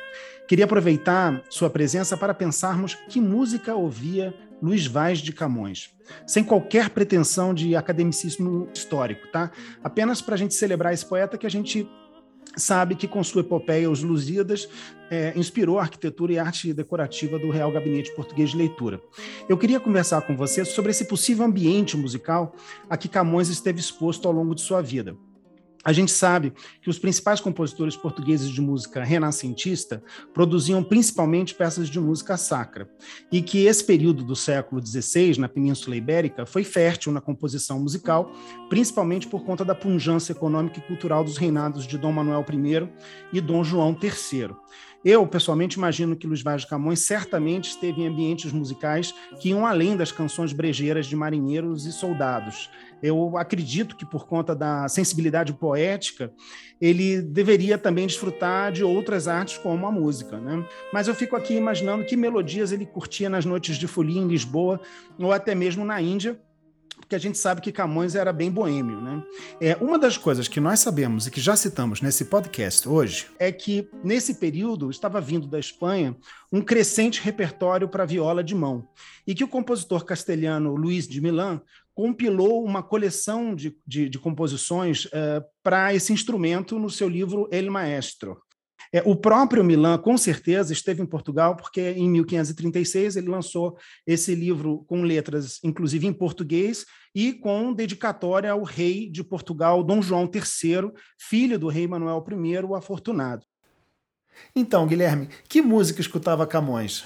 Queria 0.49 0.65
aproveitar 0.65 1.43
sua 1.51 1.69
presença 1.69 2.17
para 2.17 2.33
pensarmos 2.33 2.95
que 2.95 3.21
música 3.21 3.75
ouvia 3.75 4.35
Luiz 4.63 4.87
Vaz 4.87 5.19
de 5.19 5.33
Camões, 5.33 5.91
sem 6.27 6.43
qualquer 6.43 6.89
pretensão 6.91 7.53
de 7.53 7.77
academicismo 7.77 8.69
histórico, 8.75 9.29
tá? 9.29 9.51
Apenas 9.85 10.23
para 10.23 10.35
a 10.35 10.39
gente 10.39 10.55
celebrar 10.55 10.95
esse 10.95 11.05
poeta 11.05 11.37
que 11.37 11.47
a 11.47 11.51
gente 11.51 11.87
sabe 12.59 12.95
que 12.95 13.09
com 13.09 13.23
sua 13.23 13.41
epopeia 13.41 13.91
Os 13.91 14.03
Lusíadas 14.03 14.69
é, 15.11 15.33
inspirou 15.37 15.79
a 15.79 15.83
arquitetura 15.83 16.33
e 16.33 16.39
arte 16.39 16.73
decorativa 16.73 17.39
do 17.39 17.51
Real 17.51 17.71
Gabinete 17.73 18.15
Português 18.15 18.51
de 18.51 18.57
Leitura. 18.57 19.01
Eu 19.49 19.57
queria 19.57 19.81
conversar 19.81 20.23
com 20.23 20.37
você 20.37 20.65
sobre 20.65 20.91
esse 20.91 21.07
possível 21.07 21.45
ambiente 21.45 21.97
musical 21.97 22.55
a 22.91 22.97
que 22.97 23.09
Camões 23.09 23.49
esteve 23.49 23.81
exposto 23.81 24.29
ao 24.29 24.35
longo 24.35 24.55
de 24.55 24.61
sua 24.61 24.83
vida. 24.83 25.17
A 25.85 25.93
gente 25.93 26.11
sabe 26.11 26.53
que 26.83 26.91
os 26.91 26.99
principais 26.99 27.41
compositores 27.41 27.97
portugueses 27.97 28.51
de 28.51 28.61
música 28.61 29.05
renascentista 29.05 30.03
produziam 30.35 30.83
principalmente 30.83 31.55
peças 31.55 31.89
de 31.89 32.01
música 32.01 32.37
sacra, 32.37 32.91
e 33.31 33.41
que 33.41 33.67
esse 33.67 33.85
período 33.85 34.25
do 34.25 34.35
século 34.35 34.85
XVI, 34.85 35.39
na 35.39 35.49
Península 35.49 35.97
Ibérica, 35.97 36.45
foi 36.45 36.65
fértil 36.65 37.13
na 37.13 37.21
composição 37.21 37.79
musical, 37.79 38.33
principalmente 38.69 39.29
por 39.29 39.45
conta 39.45 39.65
da 39.65 39.75
punjância 39.75 40.33
econômica 40.33 40.79
e 40.79 40.83
cultural 40.83 41.23
dos 41.23 41.37
reinados 41.37 41.87
de 41.87 41.97
Dom 41.97 42.13
Manuel 42.13 42.45
I 42.53 42.89
e 43.33 43.41
Dom 43.41 43.63
João 43.63 43.97
III. 44.01 44.51
Eu, 45.09 45.27
pessoalmente, 45.27 45.79
imagino 45.79 46.15
que 46.15 46.27
Luiz 46.27 46.43
Vaz 46.43 46.61
de 46.61 46.67
Camões 46.67 47.01
certamente 47.01 47.71
esteve 47.71 48.03
em 48.03 48.09
ambientes 48.09 48.53
musicais 48.53 49.15
que 49.41 49.49
iam 49.49 49.65
além 49.65 49.97
das 49.97 50.13
canções 50.13 50.53
brejeiras 50.53 51.07
de 51.07 51.17
marinheiros 51.17 51.87
e 51.87 51.93
soldados. 51.93 52.69
Eu 53.03 53.39
acredito 53.39 53.97
que, 53.97 54.05
por 54.05 54.27
conta 54.27 54.55
da 54.55 54.87
sensibilidade 54.87 55.55
poética, 55.55 56.31
ele 56.79 57.23
deveria 57.23 57.79
também 57.79 58.07
desfrutar 58.07 58.71
de 58.71 58.85
outras 58.85 59.27
artes, 59.27 59.57
como 59.57 59.87
a 59.87 59.91
música. 59.91 60.39
Né? 60.39 60.63
Mas 60.93 61.09
eu 61.09 61.15
fico 61.15 61.35
aqui 61.35 61.55
imaginando 61.55 62.05
que 62.05 62.15
melodias 62.15 62.71
ele 62.71 62.85
curtia 62.85 63.31
nas 63.31 63.47
noites 63.47 63.79
de 63.79 63.87
folia 63.87 64.21
em 64.21 64.29
Lisboa 64.29 64.79
ou 65.19 65.33
até 65.33 65.55
mesmo 65.55 65.87
na 65.87 66.03
Índia, 66.03 66.39
porque 66.99 67.15
a 67.15 67.19
gente 67.19 67.39
sabe 67.39 67.61
que 67.61 67.73
Camões 67.73 68.15
era 68.15 68.33
bem 68.33 68.51
boêmio, 68.51 69.01
né? 69.01 69.23
É, 69.61 69.77
uma 69.77 69.99
das 69.99 70.17
coisas 70.17 70.49
que 70.49 70.61
nós 70.61 70.81
sabemos 70.81 71.27
e 71.27 71.31
que 71.31 71.41
já 71.41 71.57
citamos 71.57 72.01
nesse 72.01 72.27
podcast 72.27 72.89
hoje 72.89 73.27
é 73.39 73.51
que, 73.51 73.89
nesse 74.05 74.35
período, 74.35 74.91
estava 74.91 75.21
vindo 75.21 75.47
da 75.47 75.59
Espanha 75.59 76.17
um 76.53 76.61
crescente 76.61 77.23
repertório 77.23 77.89
para 77.89 78.05
viola 78.05 78.45
de 78.45 78.55
mão, 78.55 78.87
e 79.27 79.35
que 79.35 79.45
o 79.45 79.49
compositor 79.49 80.05
castelhano 80.05 80.75
Luís 80.75 81.07
de 81.07 81.21
Milan 81.21 81.61
compilou 81.95 82.65
uma 82.65 82.83
coleção 82.83 83.55
de, 83.55 83.77
de, 83.87 84.09
de 84.09 84.19
composições 84.19 85.07
uh, 85.07 85.45
para 85.63 85.93
esse 85.93 86.13
instrumento 86.13 86.79
no 86.79 86.89
seu 86.89 87.09
livro 87.09 87.49
El 87.51 87.71
Maestro. 87.71 88.41
É, 88.93 89.03
o 89.05 89.15
próprio 89.15 89.63
Milan, 89.63 89.99
com 89.99 90.17
certeza, 90.17 90.73
esteve 90.73 91.03
em 91.03 91.07
Portugal, 91.07 91.57
porque 91.57 91.81
em 91.91 92.09
1536 92.09 93.17
ele 93.17 93.29
lançou 93.29 93.77
esse 94.07 94.35
livro 94.35 94.85
com 94.87 95.03
letras, 95.03 95.59
inclusive 95.63 96.07
em 96.07 96.13
português, 96.13 96.87
e 97.15 97.33
com 97.33 97.73
dedicatória 97.73 98.51
ao 98.51 98.63
rei 98.63 99.11
de 99.11 99.23
Portugal, 99.23 99.83
Dom 99.83 100.01
João 100.01 100.31
III, 100.33 100.91
filho 101.19 101.59
do 101.59 101.69
rei 101.69 101.87
Manuel 101.87 102.25
I, 102.31 102.65
o 102.65 102.75
Afortunado. 102.75 103.45
Então, 104.55 104.87
Guilherme, 104.87 105.29
que 105.49 105.61
música 105.61 106.01
escutava 106.01 106.47
Camões? 106.47 107.05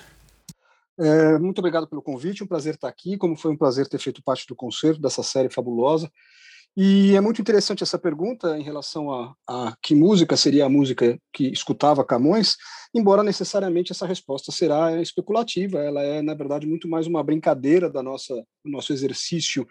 É, 0.98 1.38
muito 1.38 1.58
obrigado 1.58 1.86
pelo 1.88 2.02
convite, 2.02 2.44
um 2.44 2.46
prazer 2.46 2.74
estar 2.74 2.88
aqui, 2.88 3.16
como 3.16 3.36
foi 3.36 3.50
um 3.50 3.56
prazer 3.56 3.88
ter 3.88 3.98
feito 3.98 4.22
parte 4.22 4.46
do 4.46 4.54
concerto 4.54 5.00
dessa 5.00 5.22
série 5.22 5.50
fabulosa. 5.50 6.10
E 6.74 7.14
é 7.14 7.20
muito 7.20 7.40
interessante 7.40 7.82
essa 7.82 7.98
pergunta 7.98 8.56
em 8.58 8.62
relação 8.62 9.12
a, 9.12 9.34
a, 9.46 9.76
que 9.82 9.94
música 9.94 10.38
seria 10.38 10.64
a 10.64 10.70
música 10.70 11.18
que 11.30 11.48
escutava 11.48 12.04
Camões, 12.04 12.56
embora 12.94 13.22
necessariamente 13.22 13.92
essa 13.92 14.06
resposta 14.06 14.50
será 14.50 15.00
especulativa, 15.02 15.80
ela 15.80 16.02
é, 16.02 16.22
na 16.22 16.32
verdade, 16.32 16.66
muito 16.66 16.88
mais 16.88 17.06
uma 17.06 17.22
brincadeira 17.22 17.90
da 17.90 18.02
nossa, 18.02 18.34
do 18.64 18.70
nosso 18.70 18.90
exercício 18.90 19.66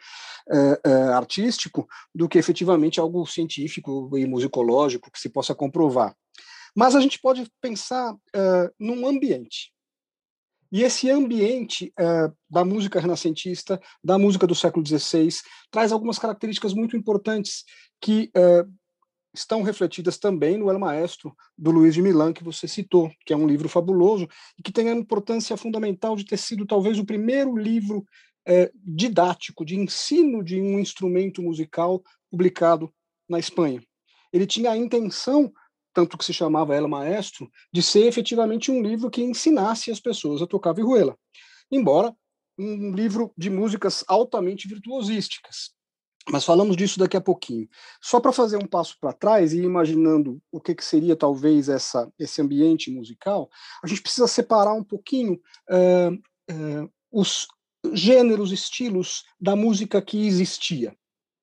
é, 0.52 0.82
é, 0.86 0.94
artístico 1.14 1.88
do 2.14 2.30
que 2.30 2.38
efetivamente 2.38 3.00
algo 3.00 3.26
científico 3.26 4.16
e 4.16 4.28
musicológico 4.28 5.12
que 5.12 5.20
se 5.20 5.30
possa 5.30 5.56
comprovar. 5.56 6.16
Mas 6.76 6.96
a 6.96 7.02
gente 7.02 7.20
pode 7.20 7.52
pensar 7.60 8.16
é, 8.34 8.72
num 8.80 9.08
ambiente. 9.08 9.72
E 10.72 10.84
esse 10.84 11.10
ambiente 11.10 11.94
uh, 12.00 12.34
da 12.50 12.64
música 12.64 13.00
renascentista, 13.00 13.80
da 14.02 14.18
música 14.18 14.48
do 14.48 14.56
século 14.56 14.86
XVI, 14.86 15.30
traz 15.70 15.92
algumas 15.92 16.18
características 16.18 16.74
muito 16.74 16.96
importantes 16.96 17.66
que 18.00 18.32
uh, 18.38 18.72
estão 19.34 19.62
refletidas 19.62 20.18
também 20.18 20.58
no 20.58 20.70
El 20.70 20.80
Maestro, 20.80 21.36
do 21.58 21.72
Luiz 21.72 21.94
de 21.94 22.02
Milan, 22.02 22.32
que 22.32 22.44
você 22.44 22.68
citou, 22.68 23.12
que 23.26 23.34
é 23.34 23.36
um 23.36 23.48
livro 23.48 23.68
fabuloso 23.68 24.28
e 24.58 24.64
que 24.64 24.72
tem 24.72 24.90
a 24.90 24.94
importância 24.94 25.58
fundamental 25.58 26.16
de 26.16 26.26
ter 26.26 26.38
sido 26.38 26.66
talvez 26.66 26.98
o 26.98 27.06
primeiro 27.06 27.56
livro 27.58 28.00
uh, 28.00 28.72
didático, 28.74 29.66
de 29.66 29.78
ensino 29.78 30.42
de 30.42 30.62
um 30.62 30.80
instrumento 30.80 31.42
musical 31.42 32.02
publicado 32.30 32.94
na 33.28 33.40
Espanha. 33.40 33.84
Ele 34.32 34.48
tinha 34.48 34.72
a 34.72 34.78
intenção 34.78 35.52
tanto 35.94 36.18
que 36.18 36.26
se 36.26 36.34
chamava 36.34 36.76
Ela 36.76 36.88
Maestro, 36.88 37.50
de 37.72 37.82
ser 37.82 38.06
efetivamente 38.06 38.72
um 38.72 38.82
livro 38.82 39.10
que 39.10 39.22
ensinasse 39.22 39.92
as 39.92 40.00
pessoas 40.00 40.42
a 40.42 40.48
tocar 40.48 40.74
vihuela. 40.74 41.18
Embora 41.72 42.16
um 42.58 42.92
livro 42.92 43.34
de 43.38 43.50
músicas 43.50 44.04
altamente 44.08 44.68
virtuosísticas. 44.68 45.72
Mas 46.30 46.46
falamos 46.46 46.78
disso 46.78 47.00
daqui 47.00 47.18
a 47.18 47.22
pouquinho. 47.22 47.68
Só 48.02 48.20
para 48.20 48.32
fazer 48.32 48.58
um 48.58 48.68
passo 48.68 48.96
para 49.00 49.14
trás 49.14 49.54
e 49.54 49.62
imaginando 49.62 50.40
o 50.52 50.62
que, 50.62 50.76
que, 50.76 50.86
seria 50.86 51.16
talvez 51.16 51.68
essa, 51.68 52.12
esse 52.20 52.42
ambiente 52.42 52.92
musical, 52.92 53.50
a 53.84 53.88
gente 53.88 54.02
precisa 54.02 54.28
separar 54.28 54.74
um 54.74 54.84
pouquinho 54.84 55.34
uh, 55.70 56.14
uh, 56.14 56.92
os 57.12 57.48
gêneros, 57.94 58.52
estilos 58.52 59.24
da 59.40 59.56
música 59.56 60.00
que 60.02 60.28
existia, 60.28 60.96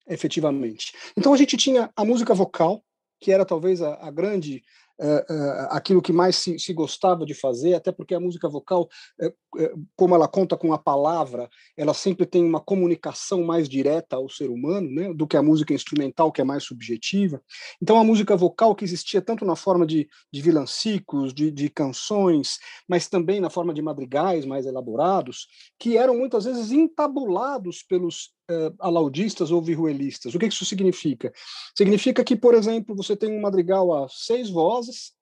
efetivamente. 0.07 0.93
Então 1.17 1.35
a 1.35 1.37
gente 1.37 1.57
tinha 1.57 1.91
a 1.97 2.05
música 2.05 2.33
vocal, 2.33 2.85
que 3.21 3.33
era 3.33 3.45
talvez 3.45 3.83
a, 3.83 3.95
a 3.95 4.11
grande 4.11 4.63
uh, 4.99 5.33
uh, 5.33 5.67
aquilo 5.71 6.03
que 6.03 6.13
mais 6.13 6.37
se, 6.37 6.59
se, 6.59 6.73
gostava 6.73 7.25
de 7.25 7.35
fazer, 7.35 7.75
até 7.75 7.93
porque 7.93 8.15
a 8.15 8.21
música 8.21 8.49
vocal, 8.49 8.89
uh, 9.21 9.87
como 9.97 10.15
ela 10.15 10.29
conta 10.29 10.57
com 10.57 10.73
a 10.73 10.79
palavra, 10.79 11.49
ela 11.77 11.95
sempre 11.95 12.27
tem 12.27 12.45
uma 12.45 12.61
comunicação 12.61 13.43
mais 13.43 13.69
direta 13.69 14.17
ao 14.17 14.29
ser 14.29 14.51
humano, 14.51 14.91
né, 14.91 15.15
do 15.15 15.27
que 15.27 15.37
a 15.37 15.43
música 15.43 15.73
instrumental, 15.73 16.33
que 16.33 16.41
é 16.41 16.45
mais 16.45 16.65
subjetiva. 16.65 17.41
Então, 17.81 17.99
a 17.99 18.05
música 18.05 18.37
vocal 18.37 18.75
que 18.75 18.85
existia 18.85 19.23
tanto 19.23 19.45
na 19.45 19.57
forma 19.57 19.87
de, 19.87 20.09
de 20.33 20.43
vilancicos, 20.43 21.33
de, 21.33 21.51
de 21.51 21.69
canções, 21.69 22.59
mas 22.89 23.09
também 23.09 23.41
na 23.41 23.51
forma 23.51 23.73
de 23.73 23.83
madrigais 23.83 24.45
mais 24.45 24.67
elaborados, 24.67 25.47
que 25.79 25.97
eram 25.97 26.17
muitas 26.17 26.45
vezes 26.45 26.73
entabulados 26.73 27.83
pelos 27.83 28.38
uh, 28.51 28.75
alaudistas 28.79 29.51
ou 29.51 29.63
vihuelistas. 29.63 30.35
O 30.35 30.39
que 30.39 30.47
isso 30.47 30.65
significa? 30.65 31.33
Significa 31.77 32.25
que, 32.25 32.37
por 32.37 32.55
exemplo, 32.55 32.95
você 32.97 33.17
tem 33.17 33.31
um 33.31 33.41
madrigal 33.41 33.93
a 33.93 34.09
seis 34.09 34.51
vozes, 34.51 35.13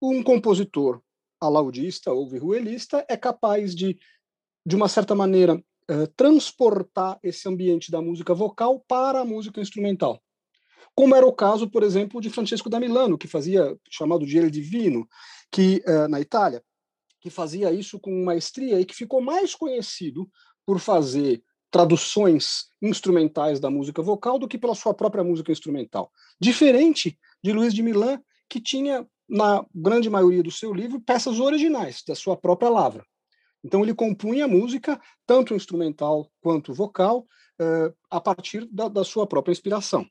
um 0.00 0.22
compositor 0.22 1.00
alaudista 1.40 2.12
ou 2.12 2.28
vihuelista 2.28 3.04
é 3.08 3.16
capaz 3.16 3.74
de, 3.74 3.98
de 4.66 4.76
uma 4.76 4.88
certa 4.88 5.14
maneira, 5.14 5.56
uh, 5.56 6.06
transportar 6.16 7.18
esse 7.22 7.48
ambiente 7.48 7.90
da 7.90 8.00
música 8.00 8.34
vocal 8.34 8.82
para 8.86 9.20
a 9.20 9.24
música 9.24 9.60
instrumental. 9.60 10.22
Como 10.94 11.14
era 11.14 11.26
o 11.26 11.32
caso, 11.32 11.68
por 11.68 11.82
exemplo, 11.82 12.20
de 12.20 12.30
Francesco 12.30 12.70
da 12.70 12.78
Milano, 12.78 13.18
que 13.18 13.26
fazia 13.26 13.76
chamado 13.90 14.24
de 14.24 14.38
El 14.38 14.48
Divino, 14.48 15.08
que 15.50 15.82
uh, 15.86 16.08
na 16.08 16.20
Itália, 16.20 16.62
que 17.20 17.30
fazia 17.30 17.72
isso 17.72 17.98
com 17.98 18.22
maestria 18.22 18.80
e 18.80 18.84
que 18.84 18.94
ficou 18.94 19.20
mais 19.20 19.54
conhecido 19.54 20.28
por 20.66 20.78
fazer 20.78 21.42
traduções 21.74 22.66
instrumentais 22.80 23.58
da 23.58 23.68
música 23.68 24.00
vocal 24.00 24.38
do 24.38 24.46
que 24.46 24.56
pela 24.56 24.76
sua 24.76 24.94
própria 24.94 25.24
música 25.24 25.50
instrumental. 25.50 26.08
Diferente 26.40 27.18
de 27.42 27.52
Luiz 27.52 27.74
de 27.74 27.82
Milan, 27.82 28.22
que 28.48 28.60
tinha, 28.60 29.04
na 29.28 29.66
grande 29.74 30.08
maioria 30.08 30.40
do 30.40 30.52
seu 30.52 30.72
livro, 30.72 31.00
peças 31.00 31.40
originais 31.40 32.04
da 32.06 32.14
sua 32.14 32.36
própria 32.36 32.70
lavra. 32.70 33.04
Então 33.64 33.82
ele 33.82 33.92
compunha 33.92 34.46
música, 34.46 35.00
tanto 35.26 35.52
instrumental 35.52 36.30
quanto 36.40 36.72
vocal, 36.72 37.26
eh, 37.60 37.92
a 38.08 38.20
partir 38.20 38.68
da, 38.70 38.86
da, 38.86 39.02
sua 39.02 39.26
própria 39.26 39.50
inspiração. 39.50 40.06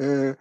Eh, 0.00 0.36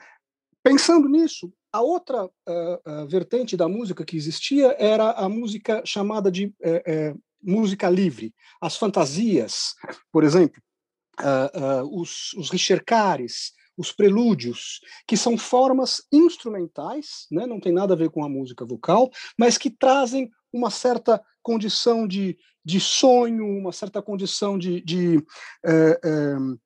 pensando 0.64 1.08
nisso, 1.08 1.54
a 1.72 1.82
outra 1.82 2.26
uh, 2.26 3.08
vertente 3.08 3.56
da 3.56 3.70
música 3.70 4.04
que 4.04 4.18
existia 4.18 4.76
era 4.80 5.12
a 5.12 5.30
música 5.30 5.84
chamada 5.86 6.32
de 6.32 6.54
música 7.42 7.90
livre, 7.90 8.34
as 8.62 8.78
fantasias, 8.78 9.74
por 10.12 10.24
exemplo, 10.24 10.62
uh, 11.20 11.84
uh, 11.84 12.02
os, 12.02 12.34
os 12.34 12.50
ricercares, 12.50 13.54
os 13.78 13.92
prelúdios, 13.92 14.80
que 15.08 15.18
são 15.18 15.38
formas 15.38 16.04
instrumentais, 16.12 17.26
né, 17.32 17.48
não 17.48 17.60
tem 17.60 17.72
nada 17.72 17.94
a 17.94 17.98
ver 17.98 18.10
com 18.10 18.24
a 18.24 18.30
música 18.30 18.66
vocal, 18.66 19.10
mas 19.38 19.58
que 19.58 19.70
trazem 19.70 20.30
uma 20.54 20.70
certa 20.70 21.22
condição 21.42 22.08
de, 22.08 22.38
de 22.64 22.80
sonho, 22.80 23.46
uma 23.46 23.72
certa 23.72 24.02
condição 24.02 24.58
de, 24.58 24.82
de 24.82 25.18
uh, 25.18 26.60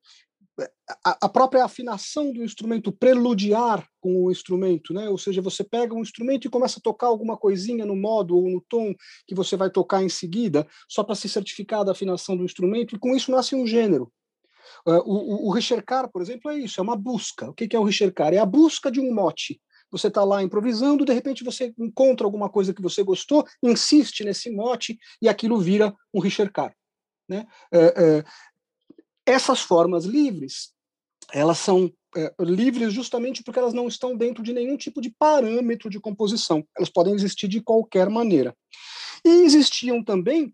a, 1.04 1.28
própria 1.28 1.66
afinação 1.66 2.32
do 2.32 2.44
instrumento, 2.44 2.92
preludiar 2.92 3.86
com 4.00 4.24
o 4.24 4.32
instrumento, 4.32 4.94
né? 4.94 5.10
Ou 5.10 5.18
seja, 5.18 5.42
você 5.42 5.64
pega 5.64 5.94
um 5.94 6.02
instrumento 6.02 6.46
e 6.46 6.50
começa 6.50 6.80
a 6.80 6.82
tocar 6.82 7.08
alguma 7.08 7.36
coisinha 7.36 7.86
no 7.86 7.96
modo 7.96 8.38
ou 8.38 8.50
no 8.50 8.62
tom 8.62 8.94
que 9.28 9.36
você 9.36 9.58
vai 9.58 9.70
tocar 9.70 10.02
em 10.02 10.10
seguida, 10.10 10.66
só 10.88 11.04
para 11.04 11.16
se 11.16 11.28
certificar 11.28 11.84
da 11.84 11.92
afinação 11.92 12.38
do 12.38 12.46
instrumento, 12.46 12.96
e 12.96 13.00
com 13.00 13.16
isso 13.16 13.32
nasce 13.32 13.56
um 13.56 13.68
gênero. 13.68 14.12
Uh, 14.88 15.02
o, 15.06 15.14
o, 15.14 15.48
o 15.48 15.52
rechercar, 15.52 16.10
por 16.10 16.22
exemplo, 16.22 16.50
é 16.50 16.58
isso, 16.58 16.80
é 16.80 16.84
uma 16.84 16.96
busca. 16.96 17.50
O 17.50 17.54
que, 17.54 17.68
que 17.68 17.76
é 17.76 17.80
o 17.80 17.84
rechercar? 17.84 18.34
É 18.34 18.38
a 18.38 18.46
busca 18.46 18.90
de 18.90 19.00
um 19.00 19.14
mote. 19.14 19.60
Você 19.92 20.08
está 20.08 20.24
lá 20.24 20.42
improvisando, 20.42 21.06
de 21.06 21.14
repente 21.14 21.44
você 21.44 21.74
encontra 21.78 22.26
alguma 22.26 22.50
coisa 22.50 22.74
que 22.74 22.82
você 22.82 23.04
gostou, 23.04 23.46
insiste 23.62 24.24
nesse 24.24 24.50
mote 24.52 24.98
e 25.22 25.30
aquilo 25.30 25.60
vira 25.60 25.94
um 26.14 26.20
rechercar. 26.20 26.76
Né? 27.28 27.46
É, 27.72 27.80
é, 27.86 28.24
essas 29.26 29.62
formas 29.62 30.06
livres 30.06 30.76
elas 31.34 31.58
são 31.58 31.92
é, 32.16 32.34
livres 32.40 32.94
justamente 32.94 33.44
porque 33.44 33.60
elas 33.60 33.74
não 33.74 33.88
estão 33.88 34.16
dentro 34.16 34.44
de 34.44 34.54
nenhum 34.54 34.78
tipo 34.78 35.02
de 35.02 35.10
parâmetro 35.10 35.90
de 35.90 36.00
composição. 36.00 36.66
Elas 36.78 36.90
podem 36.90 37.14
existir 37.14 37.48
de 37.48 37.62
qualquer 37.62 38.10
maneira. 38.10 38.56
E 39.24 39.44
existiam 39.44 40.04
também, 40.04 40.54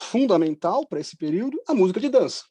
fundamental 0.00 0.86
para 0.86 1.00
esse 1.00 1.16
período, 1.16 1.60
a 1.66 1.74
música 1.74 2.00
de 2.00 2.08
dança. 2.08 2.44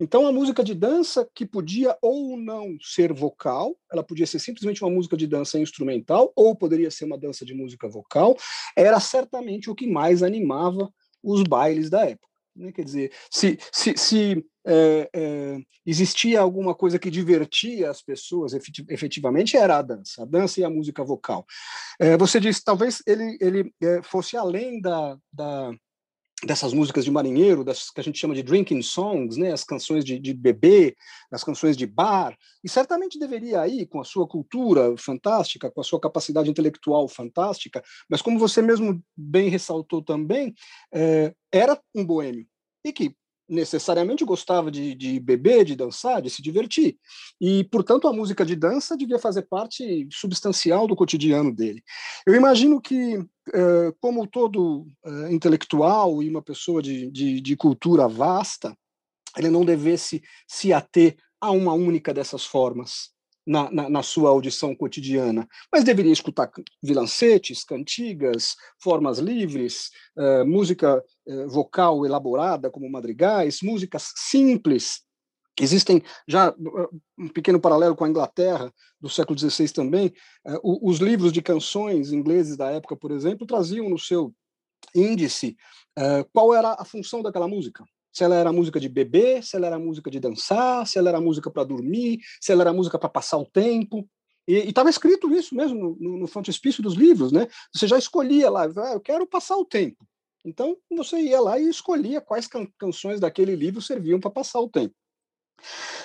Então, 0.00 0.26
a 0.28 0.32
música 0.32 0.62
de 0.62 0.74
dança, 0.74 1.28
que 1.34 1.44
podia 1.44 1.96
ou 2.00 2.36
não 2.36 2.76
ser 2.80 3.12
vocal, 3.12 3.76
ela 3.90 4.02
podia 4.02 4.26
ser 4.26 4.38
simplesmente 4.38 4.82
uma 4.84 4.90
música 4.90 5.16
de 5.16 5.26
dança 5.26 5.58
instrumental, 5.58 6.32
ou 6.36 6.54
poderia 6.54 6.90
ser 6.90 7.04
uma 7.04 7.18
dança 7.18 7.44
de 7.44 7.52
música 7.52 7.88
vocal, 7.88 8.36
era 8.76 9.00
certamente 9.00 9.68
o 9.68 9.74
que 9.74 9.88
mais 9.88 10.22
animava 10.22 10.88
os 11.20 11.42
bailes 11.42 11.90
da 11.90 12.06
época. 12.06 12.27
Né? 12.58 12.72
Quer 12.72 12.84
dizer, 12.84 13.12
se, 13.30 13.58
se, 13.72 13.96
se 13.96 14.46
é, 14.66 15.08
é, 15.14 15.58
existia 15.86 16.40
alguma 16.40 16.74
coisa 16.74 16.98
que 16.98 17.10
divertia 17.10 17.90
as 17.90 18.02
pessoas, 18.02 18.52
efetivamente 18.88 19.56
era 19.56 19.78
a 19.78 19.82
dança, 19.82 20.22
a 20.22 20.26
dança 20.26 20.60
e 20.60 20.64
a 20.64 20.70
música 20.70 21.04
vocal. 21.04 21.46
É, 21.98 22.16
você 22.16 22.40
disse, 22.40 22.64
talvez 22.64 23.02
ele, 23.06 23.38
ele 23.40 23.72
fosse 24.02 24.36
além 24.36 24.80
da, 24.80 25.16
da 25.32 25.72
dessas 26.44 26.72
músicas 26.72 27.04
de 27.04 27.10
marinheiro, 27.10 27.64
das 27.64 27.90
que 27.90 28.00
a 28.00 28.04
gente 28.04 28.18
chama 28.18 28.34
de 28.34 28.42
drinking 28.42 28.80
songs, 28.80 29.36
né, 29.36 29.52
as 29.52 29.64
canções 29.64 30.04
de, 30.04 30.18
de 30.18 30.32
bebê, 30.32 30.96
as 31.32 31.42
canções 31.42 31.76
de 31.76 31.86
bar, 31.86 32.36
e 32.62 32.68
certamente 32.68 33.18
deveria 33.18 33.60
aí, 33.60 33.86
com 33.86 34.00
a 34.00 34.04
sua 34.04 34.26
cultura 34.26 34.96
fantástica, 34.96 35.70
com 35.70 35.80
a 35.80 35.84
sua 35.84 36.00
capacidade 36.00 36.48
intelectual 36.48 37.08
fantástica, 37.08 37.82
mas 38.08 38.22
como 38.22 38.38
você 38.38 38.62
mesmo 38.62 39.02
bem 39.16 39.48
ressaltou 39.48 40.02
também, 40.02 40.54
é, 40.92 41.34
era 41.52 41.80
um 41.94 42.04
boêmio, 42.04 42.46
e 42.84 42.92
que 42.92 43.14
necessariamente 43.48 44.24
gostava 44.24 44.70
de, 44.70 44.94
de 44.94 45.18
beber, 45.18 45.64
de 45.64 45.74
dançar, 45.74 46.20
de 46.20 46.28
se 46.28 46.42
divertir. 46.42 46.98
E, 47.40 47.64
portanto, 47.64 48.06
a 48.06 48.12
música 48.12 48.44
de 48.44 48.54
dança 48.54 48.96
devia 48.96 49.18
fazer 49.18 49.42
parte 49.42 50.06
substancial 50.12 50.86
do 50.86 50.94
cotidiano 50.94 51.54
dele. 51.54 51.82
Eu 52.26 52.34
imagino 52.34 52.80
que, 52.80 53.24
eh, 53.52 53.92
como 54.00 54.26
todo 54.26 54.86
eh, 55.04 55.32
intelectual 55.32 56.22
e 56.22 56.28
uma 56.28 56.42
pessoa 56.42 56.82
de, 56.82 57.10
de, 57.10 57.40
de 57.40 57.56
cultura 57.56 58.06
vasta, 58.06 58.76
ele 59.36 59.50
não 59.50 59.64
devesse 59.64 60.22
se 60.46 60.72
ater 60.72 61.16
a 61.40 61.50
uma 61.50 61.72
única 61.72 62.12
dessas 62.12 62.44
formas 62.44 63.16
na, 63.48 63.70
na, 63.70 63.88
na, 63.88 64.02
sua 64.02 64.28
audição 64.28 64.76
cotidiana, 64.76 65.48
mas 65.72 65.82
deveria 65.82 66.12
escutar 66.12 66.50
vilancetes, 66.82 67.64
cantigas, 67.64 68.54
formas 68.78 69.18
livres, 69.18 69.90
uh, 70.16 70.46
música 70.46 71.02
uh, 71.26 71.48
vocal 71.48 72.04
elaborada 72.04 72.70
como 72.70 72.90
madrigais, 72.90 73.60
músicas 73.62 74.12
simples. 74.14 75.00
Existem 75.58 76.02
já 76.28 76.54
um 77.18 77.28
pequeno 77.28 77.58
paralelo 77.58 77.96
com 77.96 78.04
a 78.04 78.08
Inglaterra 78.08 78.72
do 79.00 79.08
século 79.08 79.36
XVI 79.36 79.68
também. 79.70 80.14
Os 80.62 80.98
livros 80.98 81.32
de 81.32 81.42
canções 81.42 82.12
ingleses 82.12 82.56
da 82.56 82.70
época, 82.70 82.94
por 82.94 83.10
exemplo, 83.10 83.44
traziam 83.44 83.88
no 83.88 83.98
seu 83.98 84.32
índice 84.94 85.56
qual 86.32 86.54
era 86.54 86.76
a 86.78 86.84
função 86.84 87.22
daquela 87.22 87.48
música 87.48 87.82
se 88.18 88.24
ela 88.24 88.34
era 88.34 88.52
música 88.52 88.80
de 88.80 88.88
bebê, 88.88 89.40
se 89.40 89.54
ela 89.54 89.68
era 89.68 89.78
música 89.78 90.10
de 90.10 90.18
dançar, 90.18 90.84
se 90.88 90.98
ela 90.98 91.08
era 91.08 91.20
música 91.20 91.48
para 91.48 91.62
dormir, 91.62 92.18
se 92.40 92.50
ela 92.50 92.62
era 92.62 92.72
música 92.72 92.98
para 92.98 93.08
passar 93.08 93.38
o 93.38 93.46
tempo. 93.46 94.08
E 94.46 94.54
estava 94.54 94.90
escrito 94.90 95.32
isso 95.32 95.54
mesmo 95.54 95.78
no, 95.78 95.96
no, 96.00 96.18
no 96.18 96.26
frontispício 96.26 96.82
dos 96.82 96.94
livros, 96.94 97.30
né? 97.30 97.46
Você 97.72 97.86
já 97.86 97.96
escolhia 97.96 98.50
lá, 98.50 98.64
ah, 98.64 98.94
eu 98.94 99.00
quero 99.00 99.24
passar 99.24 99.56
o 99.56 99.64
tempo. 99.64 100.04
Então 100.44 100.76
você 100.90 101.16
ia 101.20 101.40
lá 101.40 101.60
e 101.60 101.68
escolhia 101.68 102.20
quais 102.20 102.48
can 102.48 102.66
canções 102.76 103.20
daquele 103.20 103.54
livro 103.54 103.80
serviam 103.80 104.18
para 104.18 104.30
passar 104.30 104.58
o 104.60 104.68
tempo. 104.68 104.94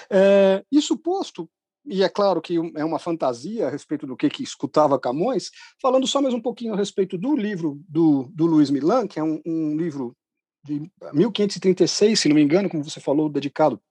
É, 0.08 0.64
isso 0.72 0.96
posto, 0.96 1.50
e 1.84 2.04
é 2.04 2.10
claro 2.10 2.42
que 2.42 2.58
é 2.76 2.86
uma 2.86 3.00
fantasia 3.00 3.68
a 3.68 3.70
respeito 3.72 4.06
do 4.06 4.16
que, 4.16 4.30
que 4.30 4.44
escutava 4.44 5.00
Camões, 5.00 5.50
falando 5.82 6.06
só 6.06 6.22
mais 6.22 6.34
um 6.34 6.42
pouquinho 6.42 6.74
a 6.74 6.78
respeito 6.78 7.18
do 7.18 7.36
livro 7.36 7.82
do, 7.90 8.30
do 8.36 8.46
Luiz 8.46 8.70
Milan, 8.70 9.08
que 9.08 9.20
é 9.20 9.24
um, 9.24 9.42
um 9.46 9.76
livro 9.76 10.16
de 10.64 10.90
1536, 11.14 12.20
se 12.20 12.30
não 12.30 12.36
me 12.36 12.42
engano, 12.42 12.70
como 12.70 12.84
você 12.84 13.00
falou, 13.00 13.30
dedicado 13.30 13.82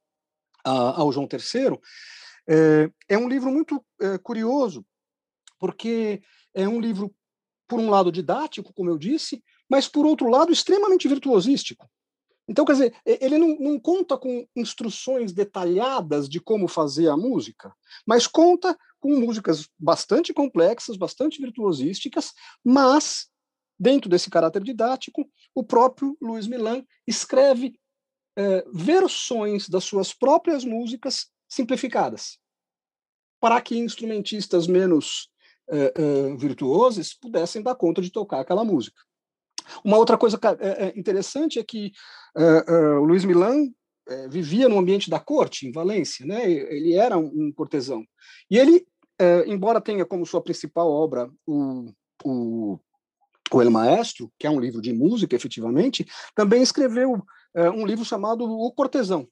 a, 0.64 1.00
ao 1.00 1.12
João 1.12 1.28
III, 1.30 1.78
é, 2.48 2.90
é 3.08 3.18
um 3.18 3.28
livro 3.28 3.50
muito 3.50 3.84
é, 4.00 4.18
curioso, 4.18 4.84
porque 5.58 6.22
é 6.54 6.66
um 6.66 6.80
livro, 6.80 7.14
por 7.68 7.78
um 7.78 7.90
lado, 7.90 8.10
didático, 8.10 8.72
como 8.72 8.90
eu 8.90 8.98
disse, 8.98 9.42
mas, 9.68 9.88
por 9.88 10.04
outro 10.04 10.28
lado, 10.28 10.52
extremamente 10.52 11.08
virtuosístico. 11.08 11.88
Então, 12.48 12.64
quer 12.64 12.72
dizer, 12.72 12.94
ele 13.06 13.38
não, 13.38 13.56
não, 13.58 13.80
conta 13.80 14.18
com 14.18 14.46
instruções 14.56 15.32
detalhadas 15.32 16.28
de 16.28 16.40
como 16.40 16.66
fazer 16.66 17.08
a 17.08 17.16
música, 17.16 17.72
mas 18.04 18.26
conta 18.26 18.76
com 18.98 19.18
músicas 19.18 19.68
bastante 19.78 20.34
complexas, 20.34 20.96
bastante 20.96 21.40
virtuosísticas, 21.40 22.32
mas 22.64 23.28
Dentro 23.82 24.08
desse 24.08 24.30
caráter 24.30 24.62
didático, 24.62 25.28
o 25.52 25.64
próprio 25.64 26.16
Luiz 26.22 26.46
Milan 26.46 26.84
escreve 27.04 27.74
é, 28.38 28.64
versões 28.72 29.68
das 29.68 29.82
suas 29.82 30.14
próprias 30.14 30.64
músicas 30.64 31.26
simplificadas, 31.48 32.38
para 33.40 33.60
que 33.60 33.76
instrumentistas 33.76 34.68
menos 34.68 35.28
é, 35.68 35.92
é, 35.96 36.36
virtuosos 36.36 37.12
pudessem 37.12 37.60
dar 37.60 37.74
conta 37.74 38.00
de 38.00 38.12
tocar 38.12 38.38
aquela 38.38 38.64
música. 38.64 39.02
Uma 39.84 39.96
outra 39.96 40.16
coisa 40.16 40.38
interessante 40.94 41.58
é 41.58 41.64
que 41.64 41.92
o 43.00 43.04
Luiz 43.04 43.24
Milan 43.24 43.68
vivia 44.28 44.68
no 44.68 44.78
ambiente 44.78 45.08
da 45.08 45.18
corte, 45.20 45.66
em 45.66 45.72
Valência, 45.72 46.26
né? 46.26 46.50
ele 46.50 46.94
era 46.94 47.16
um 47.16 47.52
cortesão. 47.52 48.04
E 48.50 48.58
ele, 48.58 48.84
embora 49.46 49.80
tenha 49.80 50.04
como 50.04 50.26
sua 50.26 50.42
principal 50.42 50.90
obra 50.90 51.30
o, 51.46 51.92
o 52.24 52.80
o 53.58 53.62
El 53.62 53.70
Maestro, 53.70 54.32
que 54.38 54.46
é 54.46 54.50
um 54.50 54.60
livro 54.60 54.80
de 54.80 54.92
música, 54.92 55.36
efetivamente, 55.36 56.06
também 56.34 56.62
escreveu 56.62 57.22
é, 57.54 57.70
um 57.70 57.86
livro 57.86 58.04
chamado 58.04 58.44
O 58.44 58.72
Cortesão, 58.72 59.28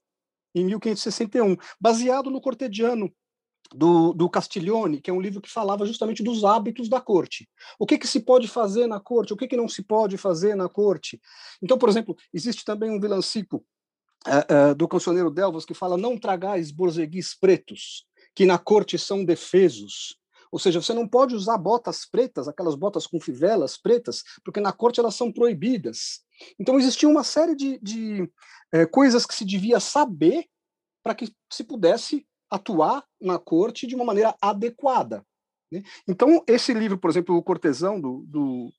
em 0.54 0.64
1561, 0.64 1.56
baseado 1.80 2.30
no 2.30 2.40
Cortediano 2.40 3.12
do, 3.74 4.12
do 4.12 4.28
Castiglione, 4.28 5.00
que 5.00 5.10
é 5.10 5.12
um 5.12 5.20
livro 5.20 5.40
que 5.40 5.50
falava 5.50 5.86
justamente 5.86 6.22
dos 6.22 6.44
hábitos 6.44 6.88
da 6.88 7.00
corte. 7.00 7.48
O 7.78 7.86
que, 7.86 7.98
que 7.98 8.06
se 8.06 8.20
pode 8.20 8.48
fazer 8.48 8.86
na 8.86 8.98
corte, 8.98 9.32
o 9.32 9.36
que, 9.36 9.46
que 9.46 9.56
não 9.56 9.68
se 9.68 9.82
pode 9.82 10.16
fazer 10.16 10.54
na 10.56 10.68
corte. 10.68 11.20
Então, 11.62 11.78
por 11.78 11.88
exemplo, 11.88 12.16
existe 12.32 12.64
também 12.64 12.90
um 12.90 13.00
vilancico 13.00 13.64
é, 14.26 14.70
é, 14.70 14.74
do 14.74 14.88
cancioneiro 14.88 15.30
Delvas 15.30 15.64
que 15.64 15.74
fala 15.74 15.96
não 15.96 16.18
tragais 16.18 16.70
borzeguis 16.70 17.34
pretos, 17.38 18.06
que 18.34 18.44
na 18.44 18.58
corte 18.58 18.98
são 18.98 19.24
defesos, 19.24 20.16
ou 20.50 20.58
seja, 20.58 20.80
você 20.80 20.92
não 20.92 21.06
pode 21.06 21.34
usar 21.34 21.56
botas 21.56 22.04
pretas, 22.04 22.48
aquelas 22.48 22.74
botas 22.74 23.06
com 23.06 23.20
fivelas 23.20 23.76
pretas, 23.76 24.22
porque 24.44 24.60
na 24.60 24.72
corte 24.72 24.98
elas 24.98 25.14
são 25.14 25.32
proibidas. 25.32 26.20
Então 26.58 26.78
existia 26.78 27.08
uma 27.08 27.22
série 27.22 27.54
de, 27.54 27.78
de 27.78 28.30
é, 28.72 28.84
coisas 28.86 29.24
que 29.24 29.34
se 29.34 29.44
devia 29.44 29.78
saber 29.78 30.46
para 31.02 31.14
que 31.14 31.32
se 31.50 31.62
pudesse 31.62 32.26
atuar 32.50 33.04
na 33.20 33.38
corte 33.38 33.86
de 33.86 33.94
uma 33.94 34.04
maneira 34.04 34.34
adequada. 34.40 35.24
Né? 35.70 35.82
Então 36.08 36.42
esse 36.46 36.74
livro, 36.74 36.98
por 36.98 37.10
exemplo, 37.10 37.36
o 37.36 37.42
Cortesão 37.42 38.00
do, 38.00 38.24
do, 38.26 38.72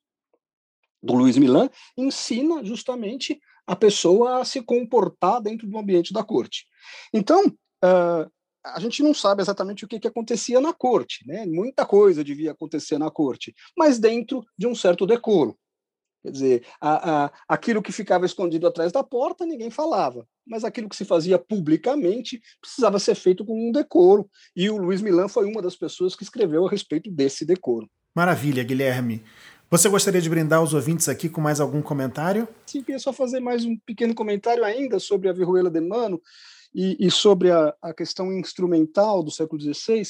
do 1.02 1.14
Luiz 1.14 1.38
Milan, 1.38 1.70
ensina 1.98 2.64
justamente 2.66 3.40
a 3.66 3.76
pessoa 3.76 4.42
a 4.42 4.46
se 4.46 4.62
comportar 4.62 5.42
dentro 5.42 5.68
do 5.68 5.78
ambiente 5.78 6.12
da 6.12 6.24
corte. 6.24 6.66
Então, 7.14 7.46
uh, 7.46 8.30
a 8.64 8.80
gente 8.80 9.02
não 9.02 9.14
sabe 9.14 9.42
exatamente 9.42 9.86
o 9.86 9.88
que, 9.88 10.00
que 10.00 10.08
acontecia 10.08 10.62
na 10.62 10.74
corte, 10.74 11.26
né? 11.28 11.46
Muita 11.46 11.86
coisa 11.86 12.24
devia 12.24 12.52
acontecer 12.52 12.98
na 12.98 13.10
corte, 13.10 13.54
mas 13.78 14.00
dentro 14.00 14.46
de 14.58 14.68
um 14.68 14.76
certo 14.76 15.06
decoro. 15.06 15.58
Quer 16.24 16.32
dizer, 16.32 16.66
a, 16.80 17.26
a, 17.26 17.32
aquilo 17.48 17.82
que 17.82 17.92
ficava 17.92 18.28
escondido 18.28 18.68
atrás 18.68 18.92
da 18.92 19.04
porta, 19.04 19.44
ninguém 19.44 19.72
falava, 19.72 20.28
mas 20.46 20.64
aquilo 20.64 20.88
que 20.88 20.96
se 20.96 21.04
fazia 21.04 21.40
publicamente 21.40 22.40
precisava 22.62 23.00
ser 23.00 23.16
feito 23.16 23.44
com 23.44 23.70
um 23.70 23.72
decoro. 23.72 24.30
E 24.56 24.70
o 24.70 24.78
Luiz 24.78 25.02
Milan 25.02 25.28
foi 25.28 25.46
uma 25.46 25.64
das 25.64 25.76
pessoas 25.76 26.16
que 26.16 26.24
escreveu 26.24 26.68
a 26.68 26.70
respeito 26.70 27.10
desse 27.10 27.44
decoro. 27.44 27.90
Maravilha, 28.16 28.64
Guilherme. 28.64 29.24
Você 29.72 29.88
gostaria 29.88 30.22
de 30.22 30.30
brindar 30.30 30.62
os 30.62 30.74
ouvintes 30.74 31.08
aqui 31.08 31.30
com 31.30 31.40
mais 31.40 31.60
algum 31.60 31.82
comentário? 31.82 32.48
Sim, 32.66 32.84
queria 32.84 33.00
só 33.00 33.14
fazer 33.14 33.40
mais 33.40 33.64
um 33.64 33.76
pequeno 33.86 34.14
comentário 34.14 34.64
ainda 34.66 35.00
sobre 35.00 35.30
a 35.30 35.34
Viruela 35.34 35.72
de 35.72 35.80
Mano 35.80 36.22
e, 36.74 36.98
e 37.00 37.12
sobre 37.12 37.52
a, 37.52 37.76
a, 37.82 37.94
questão 37.94 38.32
instrumental 38.32 39.24
do 39.24 39.32
século 39.32 39.62
XVI, 39.62 40.04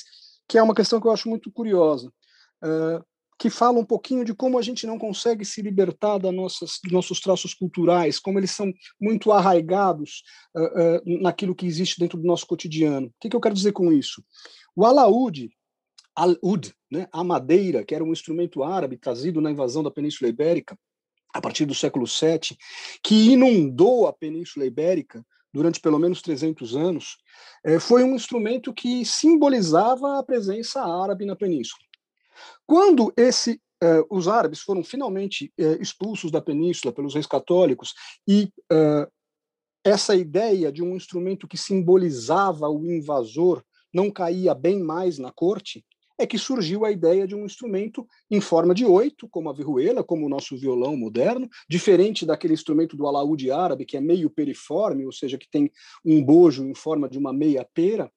que 0.47 0.57
é 0.57 0.63
uma 0.63 0.75
questão 0.75 0.99
que 0.99 1.07
eu 1.07 1.11
acho 1.11 1.29
muito 1.29 1.51
curiosa, 1.51 2.07
uh, 2.63 3.03
que 3.39 3.49
fala 3.49 3.79
um 3.79 3.85
pouquinho 3.85 4.23
de 4.23 4.35
como 4.35 4.59
a 4.59 4.61
gente 4.61 4.85
não 4.85 4.99
consegue 4.99 5.43
se 5.43 5.61
libertar 5.61 6.19
da 6.19 6.31
nossas, 6.31 6.79
dos 6.83 6.91
nossos 6.91 7.19
traços 7.19 7.55
culturais, 7.55 8.19
como 8.19 8.37
eles 8.37 8.51
são 8.51 8.71
muito 8.99 9.31
arraigados 9.31 10.21
uh, 10.55 10.61
uh, 10.61 11.21
naquilo 11.21 11.55
que 11.55 11.65
existe 11.65 11.99
dentro 11.99 12.19
do 12.19 12.27
nosso 12.27 12.45
cotidiano. 12.45 13.07
O 13.07 13.13
que, 13.19 13.29
que 13.29 13.35
eu 13.35 13.41
quero 13.41 13.55
dizer 13.55 13.71
com 13.71 13.91
isso? 13.91 14.23
O 14.75 14.85
alaúde, 14.85 15.49
al-ud, 16.15 16.73
né, 16.91 17.07
a 17.11 17.23
madeira, 17.23 17.83
que 17.83 17.95
era 17.95 18.03
um 18.03 18.11
instrumento 18.11 18.63
árabe 18.63 18.97
trazido 18.97 19.41
na 19.41 19.49
invasão 19.49 19.81
da 19.81 19.89
Península 19.89 20.29
Ibérica, 20.29 20.77
a 21.33 21.41
partir 21.41 21.65
do 21.65 21.73
século 21.73 22.05
VII, 22.05 22.57
que 23.01 23.31
inundou 23.31 24.05
a 24.05 24.13
Península 24.13 24.65
Ibérica 24.65 25.25
durante 25.53 25.79
pelo 25.79 25.99
menos 25.99 26.21
300 26.21 26.75
anos, 26.75 27.17
é, 27.63 27.79
foi 27.79 28.03
um 28.03 28.15
instrumento 28.15 28.73
que 28.73 29.05
simbolizava 29.05 30.19
a 30.19 30.23
presença 30.23 30.81
árabe 30.81 31.25
na 31.25 31.35
península. 31.35 31.81
Quando 32.65 33.13
esse, 33.17 33.61
é, 33.81 34.03
os 34.09 34.27
árabes 34.27 34.61
foram 34.61 34.83
finalmente 34.83 35.51
é, 35.57 35.73
expulsos 35.81 36.31
da 36.31 36.41
península 36.41 36.93
pelos 36.93 37.13
reis 37.13 37.27
católicos 37.27 37.93
e 38.27 38.49
essa 39.83 40.15
ideia 40.15 40.71
de 40.71 40.83
um 40.83 40.95
instrumento 40.95 41.47
que 41.47 41.57
simbolizava 41.57 42.69
o 42.69 42.85
invasor 42.85 43.63
não 43.93 44.11
caía 44.11 44.53
bem 44.53 44.79
mais 44.79 45.17
na 45.17 45.31
corte, 45.31 45.83
é 46.21 46.27
que 46.27 46.37
surgiu 46.37 46.85
a 46.85 46.91
ideia 46.91 47.27
de 47.27 47.35
um 47.35 47.45
instrumento 47.45 48.07
em 48.29 48.39
forma 48.39 48.73
de 48.73 48.85
oito, 48.85 49.27
como 49.29 49.49
a 49.49 49.53
virruela, 49.53 50.03
como 50.03 50.25
o 50.25 50.29
nosso 50.29 50.57
violão 50.57 50.95
moderno, 50.95 51.49
diferente 51.69 52.25
daquele 52.25 52.53
instrumento 52.53 52.95
do 52.95 53.07
alaúde 53.07 53.51
árabe, 53.51 53.85
que 53.85 53.97
é 53.97 54.01
meio 54.01 54.29
periforme, 54.29 55.05
ou 55.05 55.11
seja, 55.11 55.37
que 55.37 55.49
tem 55.49 55.71
um 56.05 56.23
bojo 56.23 56.65
em 56.65 56.75
forma 56.75 57.09
de 57.09 57.17
uma 57.17 57.33
meia 57.33 57.67
pera. 57.73 58.11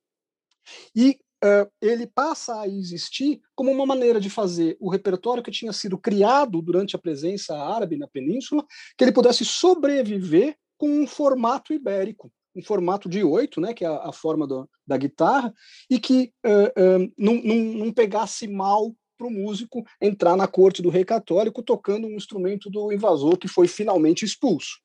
E 0.94 1.18
uh, 1.44 1.70
ele 1.80 2.06
passa 2.06 2.60
a 2.60 2.68
existir 2.68 3.40
como 3.54 3.70
uma 3.70 3.86
maneira 3.86 4.20
de 4.20 4.30
fazer 4.30 4.76
o 4.80 4.90
repertório 4.90 5.42
que 5.42 5.50
tinha 5.50 5.72
sido 5.72 5.98
criado 5.98 6.60
durante 6.60 6.96
a 6.96 6.98
presença 6.98 7.56
árabe 7.56 7.96
na 7.96 8.06
península, 8.06 8.64
que 8.96 9.04
ele 9.04 9.12
pudesse 9.12 9.44
sobreviver 9.44 10.56
com 10.76 10.88
um 10.88 11.06
formato 11.06 11.72
ibérico, 11.72 12.30
um 12.54 12.62
formato 12.62 13.08
de 13.08 13.22
oito, 13.22 13.60
né, 13.60 13.74
que 13.74 13.84
é 13.84 13.88
a, 13.88 14.08
a 14.08 14.12
forma 14.12 14.46
do, 14.46 14.68
da 14.86 14.96
guitarra, 14.96 15.52
e 15.90 15.98
que 15.98 16.32
uh, 16.44 16.80
uh, 16.80 17.12
não, 17.18 17.34
não, 17.34 17.56
não 17.56 17.92
pegasse 17.92 18.46
mal 18.46 18.94
para 19.16 19.26
o 19.26 19.30
músico 19.30 19.84
entrar 20.00 20.36
na 20.36 20.46
corte 20.46 20.82
do 20.82 20.90
rei 20.90 21.04
católico 21.04 21.62
tocando 21.62 22.06
um 22.06 22.16
instrumento 22.16 22.68
do 22.70 22.92
invasor 22.92 23.36
que 23.36 23.48
foi 23.48 23.68
finalmente 23.68 24.24
expulso. 24.24 24.84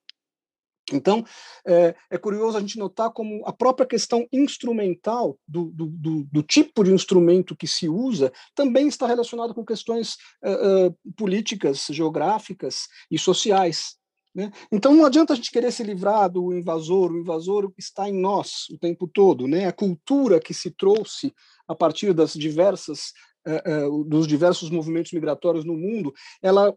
Então, 0.92 1.24
é, 1.68 1.96
é, 2.10 2.18
curioso 2.18 2.58
a 2.58 2.62
gente 2.62 2.78
notar 2.78 3.12
como 3.12 3.46
a 3.46 3.54
própria 3.54 3.86
questão 3.86 4.28
instrumental 4.32 5.38
do, 5.48 5.66
do, 5.66 5.86
do, 5.88 6.24
do 6.24 6.44
tipo 6.44 6.84
de 6.84 6.92
instrumento 6.92 7.56
que 7.56 7.68
se 7.68 7.88
usa 7.88 8.32
também 8.56 8.88
está 8.88 9.06
relacionada 9.06 9.54
com 9.54 9.64
questões 9.64 10.16
uh, 10.44 10.88
uh, 10.88 11.14
políticas, 11.16 11.88
geográficas 11.92 12.88
e 13.12 13.20
sociais. 13.20 13.99
Né? 14.40 14.52
Então 14.72 14.96
não 14.96 15.06
adianta 15.06 15.34
a 15.34 15.36
gente 15.36 15.52
querer 15.52 15.70
se 15.70 15.84
livrar 15.84 16.30
do 16.30 16.54
invasor, 16.54 17.12
o 17.12 17.20
invasor 17.20 17.74
está 17.78 18.08
em 18.08 18.14
nós 18.14 18.70
o 18.72 18.78
tempo 18.78 19.06
todo. 19.06 19.48
Né? 19.48 19.66
A 19.66 19.74
cultura 19.74 20.40
que 20.40 20.54
se 20.54 20.72
trouxe 20.72 21.34
a 21.68 21.76
partir 21.76 22.14
das 22.14 22.34
diversas 22.34 23.12
uh, 23.46 23.90
uh, 23.90 24.04
dos 24.06 24.26
diversos 24.26 24.70
movimentos 24.70 25.12
migratórios 25.12 25.66
no 25.66 25.76
mundo, 25.76 26.14
ela 26.42 26.74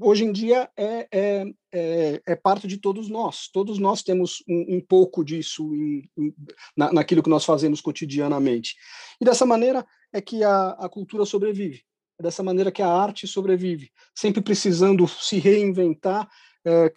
hoje 0.00 0.24
em 0.24 0.32
dia 0.32 0.70
é, 0.74 1.06
é, 1.12 1.44
é, 1.70 2.22
é 2.26 2.34
parte 2.34 2.66
de 2.66 2.78
todos 2.78 3.10
nós. 3.10 3.50
Todos 3.52 3.78
nós 3.78 4.02
temos 4.02 4.42
um, 4.48 4.76
um 4.76 4.80
pouco 4.80 5.22
disso 5.22 5.74
em, 5.74 6.08
em, 6.16 6.34
na, 6.74 6.94
naquilo 6.94 7.22
que 7.22 7.30
nós 7.30 7.44
fazemos 7.44 7.82
cotidianamente. 7.82 8.74
E 9.20 9.24
dessa 9.24 9.44
maneira 9.44 9.84
é 10.14 10.20
que 10.22 10.42
a, 10.42 10.70
a 10.70 10.88
cultura 10.88 11.26
sobrevive. 11.26 11.82
É 12.18 12.22
dessa 12.22 12.42
maneira 12.42 12.72
que 12.72 12.80
a 12.80 12.88
arte 12.88 13.26
sobrevive, 13.26 13.90
sempre 14.14 14.40
precisando 14.40 15.06
se 15.06 15.38
reinventar 15.38 16.26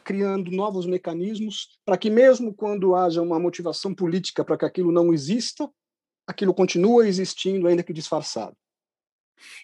criando 0.03 0.51
novos 0.51 0.85
mecanismos 0.85 1.79
para 1.85 1.97
que, 1.97 2.09
mesmo 2.09 2.53
quando 2.53 2.95
haja 2.95 3.21
uma 3.21 3.39
motivação 3.39 3.93
política 3.93 4.45
para 4.45 4.57
que 4.57 4.65
aquilo 4.65 4.91
não 4.91 5.13
exista, 5.13 5.69
aquilo 6.27 6.53
continua 6.53 7.07
existindo, 7.07 7.67
ainda 7.67 7.83
que 7.83 7.93
disfarçado. 7.93 8.55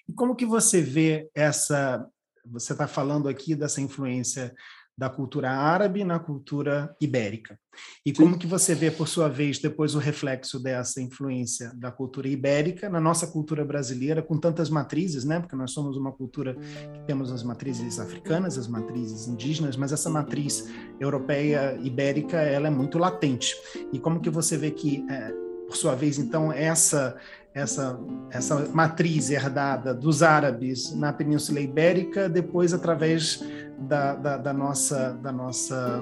E 0.07 0.13
como 0.13 0.35
que 0.35 0.45
você 0.45 0.81
vê 0.81 1.29
essa? 1.33 2.07
Você 2.45 2.73
está 2.73 2.87
falando 2.87 3.29
aqui 3.29 3.55
dessa 3.55 3.81
influência 3.81 4.53
da 5.01 5.09
cultura 5.09 5.49
árabe 5.49 6.03
na 6.03 6.19
cultura 6.19 6.95
ibérica. 7.01 7.57
E 8.05 8.13
como 8.13 8.37
que 8.37 8.45
você 8.45 8.75
vê, 8.75 8.91
por 8.91 9.07
sua 9.07 9.27
vez, 9.27 9.57
depois 9.57 9.95
o 9.95 9.97
reflexo 9.97 10.61
dessa 10.61 11.01
influência 11.01 11.71
da 11.73 11.91
cultura 11.91 12.27
ibérica 12.27 12.87
na 12.87 13.01
nossa 13.01 13.25
cultura 13.25 13.65
brasileira, 13.65 14.21
com 14.21 14.37
tantas 14.37 14.69
matrizes, 14.69 15.25
né? 15.25 15.39
Porque 15.39 15.55
nós 15.55 15.71
somos 15.71 15.97
uma 15.97 16.11
cultura 16.11 16.53
que 16.53 16.99
temos 17.07 17.31
as 17.31 17.41
matrizes 17.41 17.99
africanas, 17.99 18.59
as 18.59 18.67
matrizes 18.67 19.27
indígenas, 19.27 19.75
mas 19.75 19.91
essa 19.91 20.07
matriz 20.07 20.69
europeia 20.99 21.79
ibérica, 21.81 22.37
ela 22.37 22.67
é 22.67 22.71
muito 22.71 22.99
latente. 22.99 23.55
E 23.91 23.97
como 23.97 24.19
que 24.19 24.29
você 24.29 24.55
vê 24.55 24.69
que, 24.69 25.03
é, 25.09 25.31
por 25.65 25.75
sua 25.75 25.95
vez, 25.95 26.19
então, 26.19 26.53
essa 26.53 27.17
essa, 27.53 27.99
essa 28.29 28.69
matriz 28.73 29.29
herdada 29.29 29.93
dos 29.93 30.23
árabes 30.23 30.95
na 30.95 31.11
Península 31.11 31.59
Ibérica, 31.59 32.29
depois 32.29 32.73
através 32.73 33.43
da, 33.77 34.15
da, 34.15 34.37
da, 34.37 34.53
nossa, 34.53 35.13
da 35.21 35.31
nossa 35.31 36.01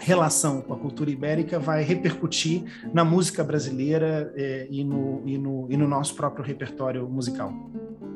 relação 0.00 0.60
com 0.60 0.74
a 0.74 0.76
cultura 0.76 1.10
ibérica 1.10 1.58
vai 1.58 1.82
repercutir 1.82 2.64
na 2.92 3.04
música 3.04 3.42
brasileira 3.42 4.32
é, 4.36 4.66
e, 4.70 4.84
no, 4.84 5.22
e, 5.24 5.38
no, 5.38 5.66
e 5.70 5.76
no 5.76 5.88
nosso 5.88 6.14
próprio 6.14 6.44
repertório 6.44 7.08
musical? 7.08 7.52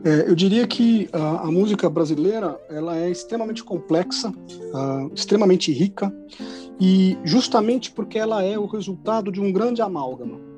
É, 0.04 0.28
eu 0.28 0.34
diria 0.34 0.66
que 0.66 1.08
a, 1.12 1.42
a, 1.42 1.50
música 1.50 1.88
brasileira 1.88 2.58
ela 2.70 2.96
é 2.96 3.10
extremamente 3.10 3.62
complexa, 3.62 4.30
uh, 4.30 5.12
extremamente 5.14 5.70
rica, 5.72 6.12
e 6.80 7.18
justamente 7.22 7.92
porque 7.92 8.18
ela 8.18 8.42
é 8.42 8.58
o 8.58 8.64
resultado 8.64 9.30
de 9.30 9.40
um 9.40 9.52
grande 9.52 9.82
amálgama. 9.82 10.49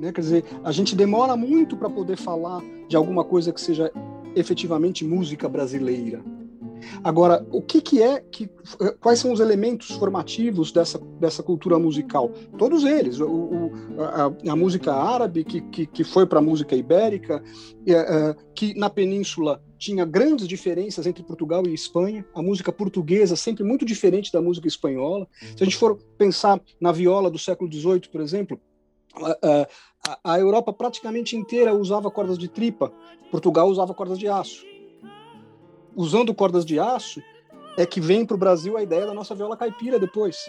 Né? 0.00 0.12
Quer 0.12 0.20
dizer, 0.20 0.44
a 0.62 0.72
gente 0.72 0.94
demora 0.94 1.36
muito 1.36 1.76
para 1.76 1.90
poder 1.90 2.16
falar 2.16 2.62
de 2.88 2.96
alguma 2.96 3.24
coisa 3.24 3.52
que 3.52 3.60
seja 3.60 3.90
efetivamente 4.34 5.04
música 5.04 5.48
brasileira. 5.48 6.22
Agora, 7.02 7.46
o 7.50 7.62
que, 7.62 7.80
que 7.80 8.02
é 8.02 8.20
que 8.20 8.48
quais 9.00 9.18
são 9.18 9.32
os 9.32 9.40
elementos 9.40 9.90
formativos 9.92 10.72
dessa, 10.72 10.98
dessa 11.20 11.42
cultura 11.42 11.78
musical? 11.78 12.30
Todos 12.58 12.84
eles, 12.84 13.20
o, 13.20 13.26
o, 13.26 13.72
a, 13.98 14.52
a, 14.52 14.56
música 14.56 14.92
árabe 14.92 15.44
que, 15.44 15.60
que, 15.62 15.86
que 15.86 16.04
foi 16.04 16.26
para 16.26 16.38
a 16.38 16.42
música 16.42 16.76
ibérica, 16.76 17.42
é, 17.86 17.92
é, 17.92 18.36
que 18.54 18.74
na 18.78 18.90
península 18.90 19.62
tinha 19.78 20.04
grandes 20.04 20.46
diferenças 20.48 21.06
entre 21.06 21.22
Portugal 21.22 21.62
e 21.66 21.74
Espanha, 21.74 22.24
a 22.34 22.42
música 22.42 22.72
portuguesa 22.72 23.36
sempre 23.36 23.64
muito 23.64 23.84
diferente 23.84 24.32
da 24.32 24.40
música 24.40 24.68
espanhola. 24.68 25.26
Se 25.56 25.62
a 25.62 25.64
gente 25.64 25.76
for 25.76 25.96
pensar 26.18 26.60
na 26.80 26.92
viola 26.92 27.30
do 27.30 27.38
século 27.38 27.70
XVIII, 27.72 28.08
por 28.10 28.20
exemplo, 28.20 28.60
a, 29.22 29.68
a, 30.08 30.32
a 30.34 30.38
Europa 30.38 30.72
praticamente 30.72 31.36
inteira 31.36 31.74
usava 31.74 32.10
cordas 32.10 32.38
de 32.38 32.48
tripa, 32.48 32.92
Portugal 33.30 33.68
usava 33.68 33.94
cordas 33.94 34.18
de 34.18 34.28
aço 34.28 34.64
usando 35.96 36.34
cordas 36.34 36.64
de 36.64 36.78
aço, 36.78 37.22
é 37.78 37.86
que 37.86 38.00
vem 38.00 38.24
para 38.24 38.34
o 38.34 38.38
Brasil 38.38 38.76
a 38.76 38.82
ideia 38.82 39.06
da 39.06 39.14
nossa 39.14 39.34
viola 39.34 39.56
caipira 39.56 39.98
depois. 39.98 40.46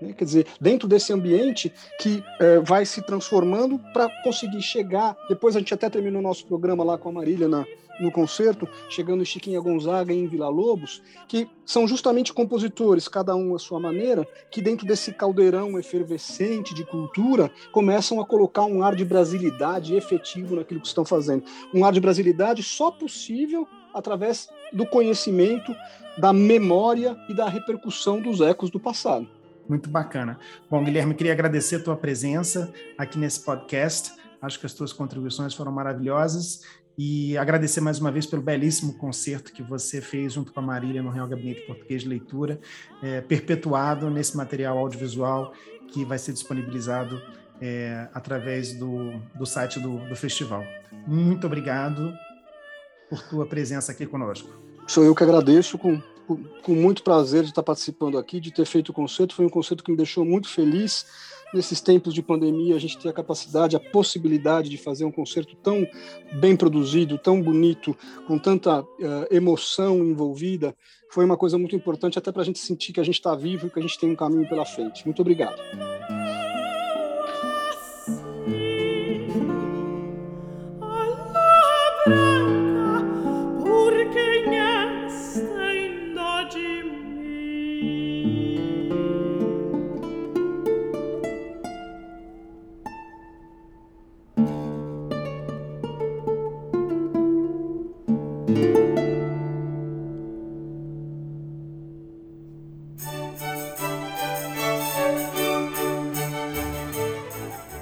Né? 0.00 0.12
Quer 0.12 0.24
dizer, 0.24 0.46
dentro 0.60 0.88
desse 0.88 1.12
ambiente 1.12 1.72
que 2.00 2.22
é, 2.38 2.58
vai 2.60 2.84
se 2.84 3.02
transformando 3.02 3.78
para 3.92 4.08
conseguir 4.22 4.62
chegar. 4.62 5.16
Depois 5.28 5.56
a 5.56 5.58
gente 5.58 5.74
até 5.74 5.88
terminou 5.88 6.20
o 6.20 6.22
nosso 6.22 6.46
programa 6.46 6.84
lá 6.84 6.96
com 6.96 7.08
a 7.08 7.12
Marília 7.12 7.48
na, 7.48 7.64
no 8.00 8.10
concerto, 8.10 8.66
chegando 8.88 9.22
em 9.22 9.26
Chiquinha 9.26 9.60
Gonzaga 9.60 10.12
e 10.12 10.18
em 10.18 10.26
Vila 10.26 10.48
Lobos, 10.48 11.02
que 11.28 11.48
são 11.64 11.86
justamente 11.86 12.32
compositores, 12.32 13.06
cada 13.06 13.36
um 13.36 13.54
à 13.54 13.58
sua 13.58 13.78
maneira, 13.78 14.26
que 14.50 14.62
dentro 14.62 14.86
desse 14.86 15.12
caldeirão 15.12 15.78
efervescente 15.78 16.74
de 16.74 16.84
cultura 16.84 17.50
começam 17.70 18.20
a 18.20 18.26
colocar 18.26 18.64
um 18.64 18.82
ar 18.82 18.96
de 18.96 19.04
brasilidade 19.04 19.94
efetivo 19.94 20.56
naquilo 20.56 20.80
que 20.80 20.86
estão 20.86 21.04
fazendo. 21.04 21.44
Um 21.74 21.84
ar 21.84 21.92
de 21.92 22.00
brasilidade 22.00 22.62
só 22.62 22.90
possível 22.90 23.68
através 23.92 24.48
do 24.72 24.86
conhecimento, 24.86 25.74
da 26.16 26.32
memória 26.32 27.16
e 27.28 27.34
da 27.34 27.48
repercussão 27.48 28.20
dos 28.20 28.40
ecos 28.40 28.70
do 28.70 28.80
passado. 28.80 29.28
Muito 29.68 29.88
bacana. 29.88 30.38
Bom, 30.68 30.82
Guilherme, 30.84 31.14
queria 31.14 31.32
agradecer 31.32 31.76
a 31.76 31.80
tua 31.80 31.96
presença 31.96 32.72
aqui 32.98 33.18
nesse 33.18 33.40
podcast. 33.40 34.12
Acho 34.42 34.58
que 34.58 34.66
as 34.66 34.72
tuas 34.72 34.92
contribuições 34.92 35.54
foram 35.54 35.70
maravilhosas 35.70 36.62
e 36.98 37.36
agradecer 37.38 37.80
mais 37.80 37.98
uma 37.98 38.10
vez 38.10 38.26
pelo 38.26 38.42
belíssimo 38.42 38.94
concerto 38.94 39.52
que 39.52 39.62
você 39.62 40.00
fez 40.00 40.32
junto 40.32 40.52
com 40.52 40.60
a 40.60 40.62
Marília 40.62 41.02
no 41.02 41.10
Real 41.10 41.26
Gabinete 41.26 41.62
Português 41.62 42.02
de 42.02 42.08
Leitura, 42.08 42.60
é, 43.02 43.20
perpetuado 43.20 44.10
nesse 44.10 44.36
material 44.36 44.76
audiovisual 44.76 45.52
que 45.88 46.04
vai 46.04 46.18
ser 46.18 46.32
disponibilizado 46.32 47.20
é, 47.60 48.08
através 48.12 48.74
do, 48.74 49.12
do 49.34 49.46
site 49.46 49.78
do, 49.80 49.98
do 50.08 50.16
festival. 50.16 50.64
Muito 51.06 51.46
obrigado 51.46 52.12
por 53.08 53.22
tua 53.22 53.46
presença 53.46 53.92
aqui 53.92 54.06
conosco. 54.06 54.50
Sou 54.86 55.04
eu 55.04 55.14
que 55.14 55.22
agradeço, 55.22 55.78
com, 56.62 56.74
muito 56.74 57.02
prazer 57.02 57.42
de 57.42 57.50
estar 57.50 57.62
participando 57.62 58.18
aqui, 58.18 58.40
de 58.40 58.52
ter 58.52 58.64
feito 58.64 58.90
o 58.90 58.92
concerto. 58.92 59.34
Foi 59.34 59.44
um 59.44 59.50
concerto 59.50 59.82
que 59.82 59.90
me 59.90 59.96
deixou 59.96 60.24
muito 60.24 60.48
feliz. 60.48 61.06
Nesses 61.52 61.80
tempos 61.80 62.14
de 62.14 62.22
pandemia, 62.22 62.76
a 62.76 62.78
gente 62.78 62.96
ter 62.96 63.08
a 63.08 63.12
capacidade, 63.12 63.74
a 63.74 63.80
possibilidade 63.80 64.68
de 64.68 64.78
fazer 64.78 65.04
um 65.04 65.10
concerto 65.10 65.56
tão 65.56 65.84
bem 66.34 66.56
produzido, 66.56 67.18
tão 67.18 67.42
bonito, 67.42 67.96
com 68.24 68.38
tanta 68.38 68.82
uh, 68.82 68.86
emoção 69.32 69.98
envolvida, 69.98 70.76
foi 71.10 71.24
uma 71.24 71.36
coisa 71.36 71.58
muito 71.58 71.74
importante, 71.74 72.16
até 72.16 72.30
para 72.30 72.42
a 72.42 72.44
gente 72.44 72.60
sentir 72.60 72.92
que 72.92 73.00
a 73.00 73.04
gente 73.04 73.16
está 73.16 73.34
vivo 73.34 73.66
e 73.66 73.70
que 73.70 73.80
a 73.80 73.82
gente 73.82 73.98
tem 73.98 74.10
um 74.10 74.16
caminho 74.16 74.48
pela 74.48 74.64
frente. 74.64 75.04
Muito 75.04 75.20
obrigado. 75.20 75.60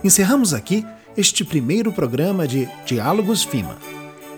Encerramos 0.08 0.54
aqui 0.54 0.86
este 1.18 1.44
primeiro 1.44 1.92
programa 1.92 2.48
de 2.48 2.66
Diálogos 2.86 3.42
FIMA. 3.42 3.76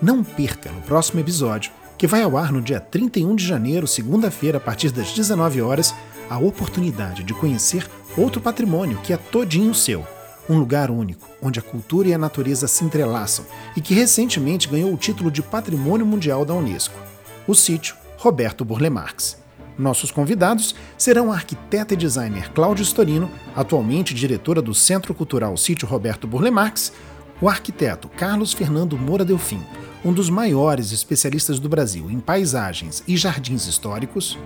Não 0.02 0.24
perca 0.24 0.68
no 0.68 0.82
próximo 0.82 1.20
episódio, 1.20 1.70
que 1.96 2.08
vai 2.08 2.24
ao 2.24 2.36
ar 2.36 2.50
no 2.50 2.60
dia 2.60 2.80
31 2.80 3.36
de 3.36 3.46
janeiro, 3.46 3.86
segunda-feira, 3.86 4.58
a 4.58 4.60
partir 4.60 4.90
das 4.90 5.12
19 5.12 5.62
horas, 5.62 5.94
a 6.28 6.36
oportunidade 6.38 7.22
de 7.22 7.32
conhecer 7.32 7.88
outro 8.16 8.40
patrimônio 8.40 8.98
que 9.04 9.12
é 9.12 9.16
todinho 9.16 9.72
seu. 9.72 10.04
Um 10.48 10.58
lugar 10.58 10.90
único, 10.90 11.28
onde 11.40 11.60
a 11.60 11.62
cultura 11.62 12.08
e 12.08 12.14
a 12.14 12.18
natureza 12.18 12.66
se 12.66 12.84
entrelaçam 12.84 13.46
e 13.76 13.80
que 13.80 13.94
recentemente 13.94 14.66
ganhou 14.66 14.92
o 14.92 14.96
título 14.96 15.30
de 15.30 15.40
Patrimônio 15.40 16.04
Mundial 16.04 16.44
da 16.44 16.52
Unesco. 16.52 16.98
O 17.46 17.54
sítio 17.54 17.94
Roberto 18.16 18.64
Burle 18.64 18.90
Marx. 18.90 19.39
Nossos 19.80 20.10
convidados 20.10 20.74
serão 20.98 21.32
a 21.32 21.36
arquiteta 21.36 21.94
e 21.94 21.96
designer 21.96 22.50
Cláudio 22.52 22.84
Storino, 22.84 23.30
atualmente 23.56 24.12
diretora 24.12 24.60
do 24.60 24.74
Centro 24.74 25.14
Cultural 25.14 25.56
Sítio 25.56 25.88
Roberto 25.88 26.26
Burle 26.26 26.50
Marx, 26.50 26.92
o 27.40 27.48
arquiteto 27.48 28.06
Carlos 28.10 28.52
Fernando 28.52 28.98
Moura 28.98 29.24
Delfim, 29.24 29.62
um 30.04 30.12
dos 30.12 30.28
maiores 30.28 30.92
especialistas 30.92 31.58
do 31.58 31.66
Brasil 31.66 32.10
em 32.10 32.20
paisagens 32.20 33.02
e 33.08 33.16
jardins 33.16 33.66
históricos, 33.66 34.36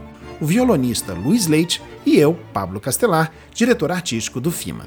o 0.40 0.46
violonista 0.46 1.12
Luiz 1.12 1.48
Leite 1.48 1.82
e 2.06 2.16
eu, 2.16 2.38
Pablo 2.52 2.78
Castelar, 2.78 3.32
diretor 3.52 3.90
artístico 3.90 4.40
do 4.40 4.52
FIMA. 4.52 4.86